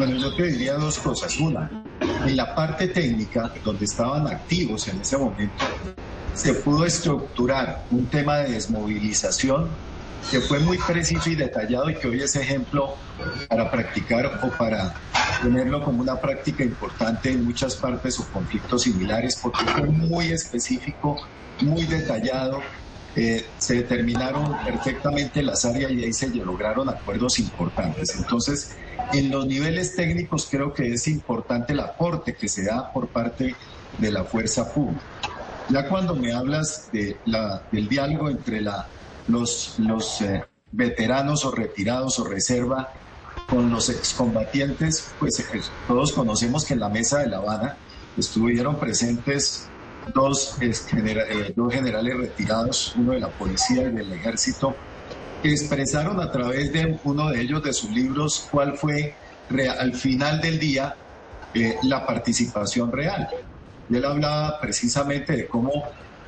Bueno, 0.00 0.16
yo 0.16 0.32
te 0.32 0.44
diría 0.44 0.76
dos 0.76 0.96
cosas. 0.96 1.38
Una, 1.40 1.70
en 2.00 2.34
la 2.34 2.54
parte 2.54 2.88
técnica, 2.88 3.52
donde 3.62 3.84
estaban 3.84 4.26
activos 4.28 4.88
en 4.88 4.98
ese 4.98 5.18
momento, 5.18 5.62
se 6.32 6.54
pudo 6.54 6.86
estructurar 6.86 7.84
un 7.90 8.06
tema 8.06 8.38
de 8.38 8.52
desmovilización 8.52 9.68
que 10.30 10.40
fue 10.40 10.58
muy 10.60 10.78
preciso 10.78 11.28
y 11.28 11.34
detallado 11.34 11.90
y 11.90 11.96
que 11.96 12.08
hoy 12.08 12.22
es 12.22 12.34
ejemplo 12.34 12.94
para 13.46 13.70
practicar 13.70 14.40
o 14.42 14.48
para 14.48 14.94
tenerlo 15.42 15.84
como 15.84 16.00
una 16.00 16.18
práctica 16.18 16.64
importante 16.64 17.32
en 17.32 17.44
muchas 17.44 17.76
partes 17.76 18.18
o 18.20 18.24
conflictos 18.32 18.84
similares, 18.84 19.36
porque 19.36 19.66
fue 19.66 19.86
muy 19.86 20.28
específico, 20.28 21.20
muy 21.60 21.84
detallado, 21.84 22.62
eh, 23.16 23.44
se 23.58 23.74
determinaron 23.74 24.56
perfectamente 24.64 25.42
las 25.42 25.62
áreas 25.66 25.92
y 25.92 26.04
ahí 26.04 26.12
se 26.14 26.28
lograron 26.28 26.88
acuerdos 26.88 27.38
importantes. 27.38 28.16
Entonces, 28.16 28.70
en 29.12 29.30
los 29.30 29.46
niveles 29.46 29.96
técnicos 29.96 30.48
creo 30.50 30.72
que 30.72 30.92
es 30.92 31.08
importante 31.08 31.72
el 31.72 31.80
aporte 31.80 32.34
que 32.34 32.48
se 32.48 32.64
da 32.64 32.92
por 32.92 33.08
parte 33.08 33.54
de 33.98 34.10
la 34.10 34.24
fuerza 34.24 34.72
pública. 34.72 35.02
Ya 35.68 35.88
cuando 35.88 36.16
me 36.16 36.32
hablas 36.32 36.90
de 36.92 37.16
la, 37.26 37.62
del 37.70 37.88
diálogo 37.88 38.28
entre 38.28 38.60
la, 38.60 38.88
los, 39.28 39.78
los 39.78 40.20
eh, 40.22 40.44
veteranos 40.72 41.44
o 41.44 41.50
retirados 41.50 42.18
o 42.18 42.24
reserva 42.24 42.92
con 43.48 43.70
los 43.70 43.88
excombatientes, 43.88 45.10
pues 45.18 45.38
eh, 45.40 45.60
todos 45.86 46.12
conocemos 46.12 46.64
que 46.64 46.74
en 46.74 46.80
la 46.80 46.88
mesa 46.88 47.20
de 47.20 47.28
La 47.28 47.38
Habana 47.38 47.76
estuvieron 48.16 48.78
presentes 48.78 49.68
dos, 50.14 50.56
eh, 50.60 51.52
dos 51.54 51.72
generales 51.72 52.16
retirados, 52.16 52.94
uno 52.96 53.12
de 53.12 53.20
la 53.20 53.28
policía 53.28 53.82
y 53.82 53.92
del 53.92 54.12
ejército, 54.12 54.74
expresaron 55.42 56.20
a 56.20 56.30
través 56.30 56.72
de 56.72 56.98
uno 57.04 57.30
de 57.30 57.40
ellos, 57.40 57.62
de 57.62 57.72
sus 57.72 57.90
libros, 57.90 58.46
cuál 58.50 58.76
fue 58.76 59.14
al 59.78 59.94
final 59.94 60.40
del 60.40 60.58
día 60.58 60.96
eh, 61.54 61.76
la 61.82 62.06
participación 62.06 62.92
real. 62.92 63.28
Y 63.88 63.96
él 63.96 64.04
hablaba 64.04 64.60
precisamente 64.60 65.36
de 65.36 65.48
cómo 65.48 65.70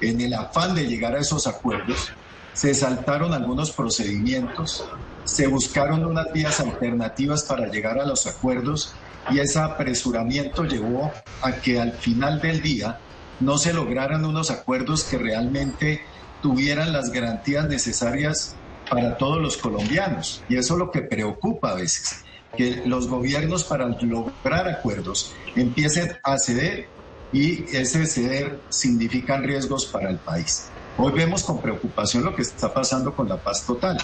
en 0.00 0.20
el 0.20 0.34
afán 0.34 0.74
de 0.74 0.86
llegar 0.86 1.14
a 1.14 1.20
esos 1.20 1.46
acuerdos 1.46 2.12
se 2.52 2.74
saltaron 2.74 3.32
algunos 3.32 3.70
procedimientos, 3.70 4.84
se 5.24 5.46
buscaron 5.46 6.04
unas 6.04 6.32
vías 6.32 6.60
alternativas 6.60 7.44
para 7.44 7.68
llegar 7.68 7.98
a 7.98 8.04
los 8.04 8.26
acuerdos 8.26 8.94
y 9.30 9.38
ese 9.38 9.60
apresuramiento 9.60 10.64
llevó 10.64 11.12
a 11.42 11.52
que 11.52 11.80
al 11.80 11.92
final 11.92 12.40
del 12.40 12.60
día 12.60 12.98
no 13.40 13.58
se 13.58 13.72
lograran 13.72 14.24
unos 14.24 14.50
acuerdos 14.50 15.04
que 15.04 15.18
realmente 15.18 16.00
tuvieran 16.42 16.92
las 16.92 17.10
garantías 17.10 17.68
necesarias 17.68 18.56
para 18.88 19.16
todos 19.16 19.40
los 19.40 19.56
colombianos. 19.56 20.42
Y 20.48 20.56
eso 20.56 20.74
es 20.74 20.78
lo 20.78 20.90
que 20.90 21.02
preocupa 21.02 21.70
a 21.70 21.74
veces, 21.74 22.24
que 22.56 22.82
los 22.86 23.08
gobiernos 23.08 23.64
para 23.64 23.86
lograr 23.88 24.68
acuerdos 24.68 25.32
empiecen 25.56 26.16
a 26.22 26.38
ceder 26.38 26.88
y 27.32 27.64
ese 27.74 28.06
ceder 28.06 28.60
significa 28.68 29.38
riesgos 29.38 29.86
para 29.86 30.10
el 30.10 30.18
país. 30.18 30.68
Hoy 30.98 31.12
vemos 31.12 31.42
con 31.44 31.60
preocupación 31.60 32.24
lo 32.24 32.36
que 32.36 32.42
está 32.42 32.72
pasando 32.72 33.14
con 33.14 33.28
la 33.28 33.38
paz 33.38 33.64
total. 33.64 33.96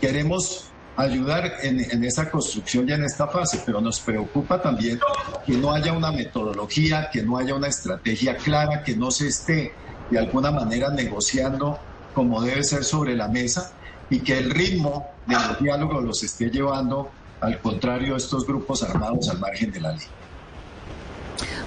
Queremos 0.00 0.70
ayudar 0.96 1.58
en, 1.62 1.80
en, 1.80 2.04
esa 2.04 2.30
construcción 2.30 2.88
y 2.88 2.92
en 2.92 3.04
esta 3.04 3.28
fase, 3.28 3.62
pero 3.64 3.80
nos 3.80 4.00
preocupa 4.00 4.60
también 4.60 4.98
que 5.46 5.52
no 5.52 5.72
haya 5.72 5.92
una 5.92 6.10
metodología, 6.10 7.10
que 7.10 7.22
no 7.22 7.36
haya 7.36 7.54
una 7.54 7.68
estrategia 7.68 8.36
clara, 8.36 8.82
que 8.82 8.96
no 8.96 9.10
se 9.10 9.28
esté 9.28 9.72
de 10.10 10.18
alguna 10.18 10.50
manera 10.50 10.90
negociando 10.90 11.78
como 12.14 12.42
debe 12.42 12.64
ser 12.64 12.84
sobre 12.84 13.14
la 13.14 13.28
mesa 13.28 13.72
y 14.10 14.22
que 14.22 14.38
el 14.38 14.50
ritmo 14.50 15.06
de 15.24 15.36
los 15.36 15.58
diálogos 15.60 16.04
los 16.04 16.22
esté 16.22 16.50
llevando 16.50 17.12
al 17.40 17.60
contrario 17.60 18.14
a 18.14 18.18
estos 18.18 18.44
grupos 18.46 18.82
armados 18.82 19.28
al 19.30 19.38
margen 19.38 19.70
de 19.70 19.80
la 19.80 19.92
ley. 19.92 20.19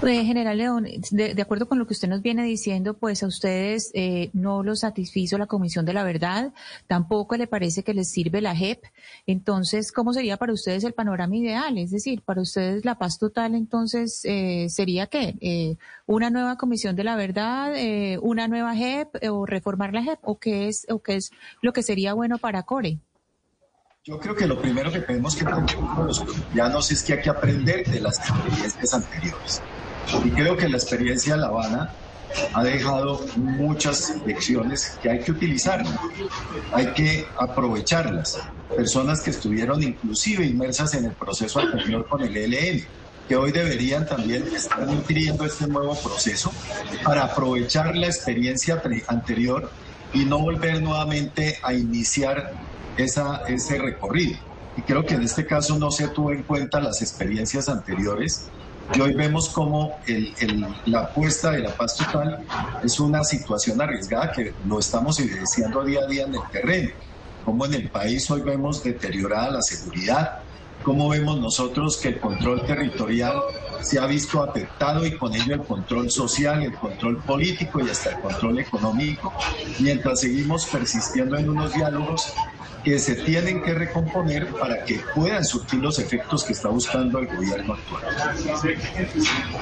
Eh, 0.05 0.25
General 0.25 0.57
León, 0.57 0.87
de, 1.11 1.41
acuerdo 1.41 1.67
con 1.67 1.79
lo 1.79 1.87
que 1.87 1.93
usted 1.93 2.07
nos 2.07 2.21
viene 2.21 2.43
diciendo, 2.43 2.95
pues 2.95 3.23
a 3.23 3.27
ustedes 3.27 3.91
eh, 3.93 4.29
no 4.33 4.63
los 4.63 4.81
satisfizo 4.81 5.37
la 5.37 5.47
Comisión 5.47 5.85
de 5.85 5.93
la 5.93 6.03
Verdad, 6.03 6.53
tampoco 6.87 7.37
le 7.37 7.47
parece 7.47 7.83
que 7.83 7.93
les 7.93 8.09
sirve 8.09 8.41
la 8.41 8.55
JEP. 8.55 8.83
Entonces, 9.27 9.91
¿cómo 9.91 10.13
sería 10.13 10.37
para 10.37 10.53
ustedes 10.53 10.83
el 10.83 10.93
panorama 10.93 11.35
ideal? 11.35 11.77
Es 11.77 11.91
decir, 11.91 12.21
para 12.21 12.41
ustedes 12.41 12.85
la 12.85 12.95
paz 12.95 13.17
total, 13.17 13.55
entonces, 13.55 14.21
eh, 14.25 14.67
¿sería 14.69 15.07
qué? 15.07 15.35
Eh, 15.41 15.77
¿Una 16.05 16.29
nueva 16.29 16.57
Comisión 16.57 16.95
de 16.95 17.03
la 17.03 17.15
Verdad, 17.15 17.73
eh, 17.75 18.17
una 18.21 18.47
nueva 18.47 18.75
JEP 18.75 19.29
o 19.29 19.45
reformar 19.45 19.93
la 19.93 20.03
JEP? 20.03 20.19
¿O 20.23 20.37
qué 20.37 20.67
es, 20.67 20.85
o 20.89 20.99
qué 20.99 21.15
es 21.15 21.31
lo 21.61 21.73
que 21.73 21.83
sería 21.83 22.13
bueno 22.13 22.37
para 22.37 22.63
Core? 22.63 22.99
Yo 24.05 24.19
creo 24.19 24.35
que 24.35 24.45
lo 24.45 24.61
primero 24.61 24.91
que 24.91 24.99
tenemos 24.99 25.33
que 25.33 25.45
aprender 25.45 25.77
los 25.79 26.19
colombianos 26.19 26.91
es 26.91 27.03
que 27.03 27.13
hay 27.13 27.21
que 27.21 27.29
aprender 27.29 27.85
de 27.87 28.01
las 28.01 28.19
experiencias 28.19 28.93
anteriores. 28.93 29.61
Y 30.23 30.31
creo 30.31 30.57
que 30.57 30.69
la 30.69 30.77
experiencia 30.77 31.35
de 31.35 31.41
La 31.41 31.47
Habana 31.47 31.93
ha 32.53 32.63
dejado 32.63 33.25
muchas 33.35 34.15
lecciones 34.25 34.97
que 35.01 35.09
hay 35.09 35.19
que 35.19 35.31
utilizar, 35.31 35.83
hay 36.71 36.87
que 36.93 37.25
aprovecharlas. 37.37 38.39
Personas 38.75 39.21
que 39.21 39.29
estuvieron 39.29 39.83
inclusive 39.83 40.45
inmersas 40.45 40.93
en 40.95 41.05
el 41.05 41.13
proceso 41.13 41.59
anterior 41.59 42.07
con 42.07 42.21
el 42.21 42.35
ELN, 42.35 42.83
que 43.27 43.35
hoy 43.35 43.51
deberían 43.51 44.05
también 44.05 44.43
estar 44.53 44.85
nutriendo 44.85 45.45
este 45.45 45.67
nuevo 45.67 45.95
proceso 45.95 46.51
para 47.03 47.23
aprovechar 47.23 47.95
la 47.95 48.07
experiencia 48.07 48.81
anterior 49.07 49.71
y 50.13 50.25
no 50.25 50.39
volver 50.39 50.81
nuevamente 50.81 51.57
a 51.63 51.73
iniciar 51.73 52.51
esa, 52.97 53.41
ese 53.47 53.77
recorrido. 53.77 54.37
Y 54.75 54.81
creo 54.81 55.05
que 55.05 55.13
en 55.15 55.23
este 55.23 55.45
caso 55.45 55.77
no 55.77 55.91
se 55.91 56.07
tuvo 56.09 56.31
en 56.31 56.43
cuenta 56.43 56.79
las 56.79 57.01
experiencias 57.01 57.69
anteriores 57.69 58.47
y 58.93 59.01
hoy 59.01 59.13
vemos 59.13 59.49
como 59.49 59.99
el, 60.07 60.33
la 60.85 61.01
apuesta 61.01 61.51
de 61.51 61.59
la 61.59 61.75
paz 61.75 61.95
total 61.95 62.43
es 62.83 62.99
una 62.99 63.23
situación 63.23 63.81
arriesgada 63.81 64.31
que 64.31 64.53
lo 64.67 64.79
estamos 64.79 65.19
evidenciando 65.19 65.83
día 65.83 66.01
a 66.01 66.07
día 66.07 66.25
en 66.25 66.35
el 66.35 66.41
terreno. 66.51 66.91
Como 67.45 67.65
en 67.65 67.73
el 67.73 67.89
país 67.89 68.29
hoy 68.29 68.41
vemos 68.41 68.83
deteriorada 68.83 69.51
la 69.51 69.61
seguridad, 69.61 70.39
como 70.83 71.09
vemos 71.09 71.39
nosotros 71.39 71.97
que 71.97 72.09
el 72.09 72.19
control 72.19 72.65
territorial 72.65 73.41
se 73.81 73.99
ha 73.99 74.05
visto 74.05 74.43
afectado 74.43 75.05
y 75.05 75.17
con 75.17 75.33
ello 75.33 75.55
el 75.55 75.63
control 75.63 76.09
social, 76.11 76.61
el 76.63 76.73
control 76.73 77.17
político 77.23 77.81
y 77.81 77.89
hasta 77.89 78.11
el 78.11 78.19
control 78.19 78.59
económico, 78.59 79.33
mientras 79.79 80.21
seguimos 80.21 80.65
persistiendo 80.65 81.37
en 81.37 81.49
unos 81.49 81.73
diálogos 81.73 82.33
que 82.83 82.99
se 82.99 83.15
tienen 83.15 83.61
que 83.61 83.73
recomponer 83.73 84.47
para 84.47 84.83
que 84.83 84.99
puedan 85.15 85.43
surtir 85.45 85.79
los 85.79 85.99
efectos 85.99 86.43
que 86.43 86.53
está 86.53 86.69
buscando 86.69 87.19
el 87.19 87.27
gobierno 87.27 87.73
actual. 87.73 88.03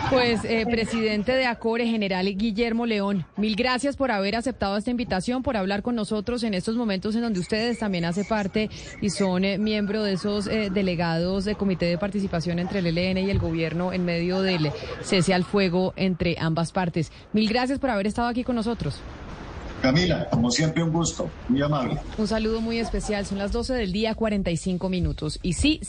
Pues, 0.09 0.43
eh, 0.43 0.65
presidente 0.69 1.33
de 1.33 1.45
ACORE, 1.45 1.85
general 1.85 2.25
Guillermo 2.35 2.85
León, 2.85 3.25
mil 3.37 3.55
gracias 3.55 3.95
por 3.95 4.11
haber 4.11 4.35
aceptado 4.35 4.77
esta 4.77 4.91
invitación, 4.91 5.43
por 5.43 5.57
hablar 5.57 5.81
con 5.81 5.95
nosotros 5.95 6.43
en 6.43 6.53
estos 6.53 6.75
momentos 6.75 7.15
en 7.15 7.21
donde 7.21 7.39
ustedes 7.39 7.79
también 7.79 8.05
hace 8.05 8.23
parte 8.23 8.69
y 9.01 9.09
son 9.09 9.45
eh, 9.45 9.57
miembro 9.57 10.03
de 10.03 10.13
esos 10.13 10.47
eh, 10.47 10.69
delegados 10.71 11.45
de 11.45 11.55
comité 11.55 11.85
de 11.85 11.97
participación 11.97 12.59
entre 12.59 12.79
el 12.79 12.97
ELN 12.97 13.17
y 13.19 13.29
el 13.29 13.39
gobierno 13.39 13.93
en 13.93 14.05
medio 14.05 14.41
del 14.41 14.71
cese 15.01 15.33
al 15.33 15.43
fuego 15.43 15.93
entre 15.95 16.37
ambas 16.39 16.71
partes. 16.71 17.11
Mil 17.33 17.47
gracias 17.47 17.79
por 17.79 17.89
haber 17.89 18.07
estado 18.07 18.27
aquí 18.27 18.43
con 18.43 18.55
nosotros. 18.55 19.01
Camila, 19.81 20.29
como 20.29 20.51
siempre, 20.51 20.83
un 20.83 20.91
gusto, 20.91 21.29
muy 21.49 21.61
amable. 21.61 21.97
Un 22.17 22.27
saludo 22.27 22.61
muy 22.61 22.79
especial. 22.79 23.25
Son 23.25 23.37
las 23.37 23.51
12 23.51 23.73
del 23.73 23.91
día, 23.91 24.15
45 24.15 24.89
minutos. 24.89 25.39
Y 25.41 25.53
sí, 25.53 25.79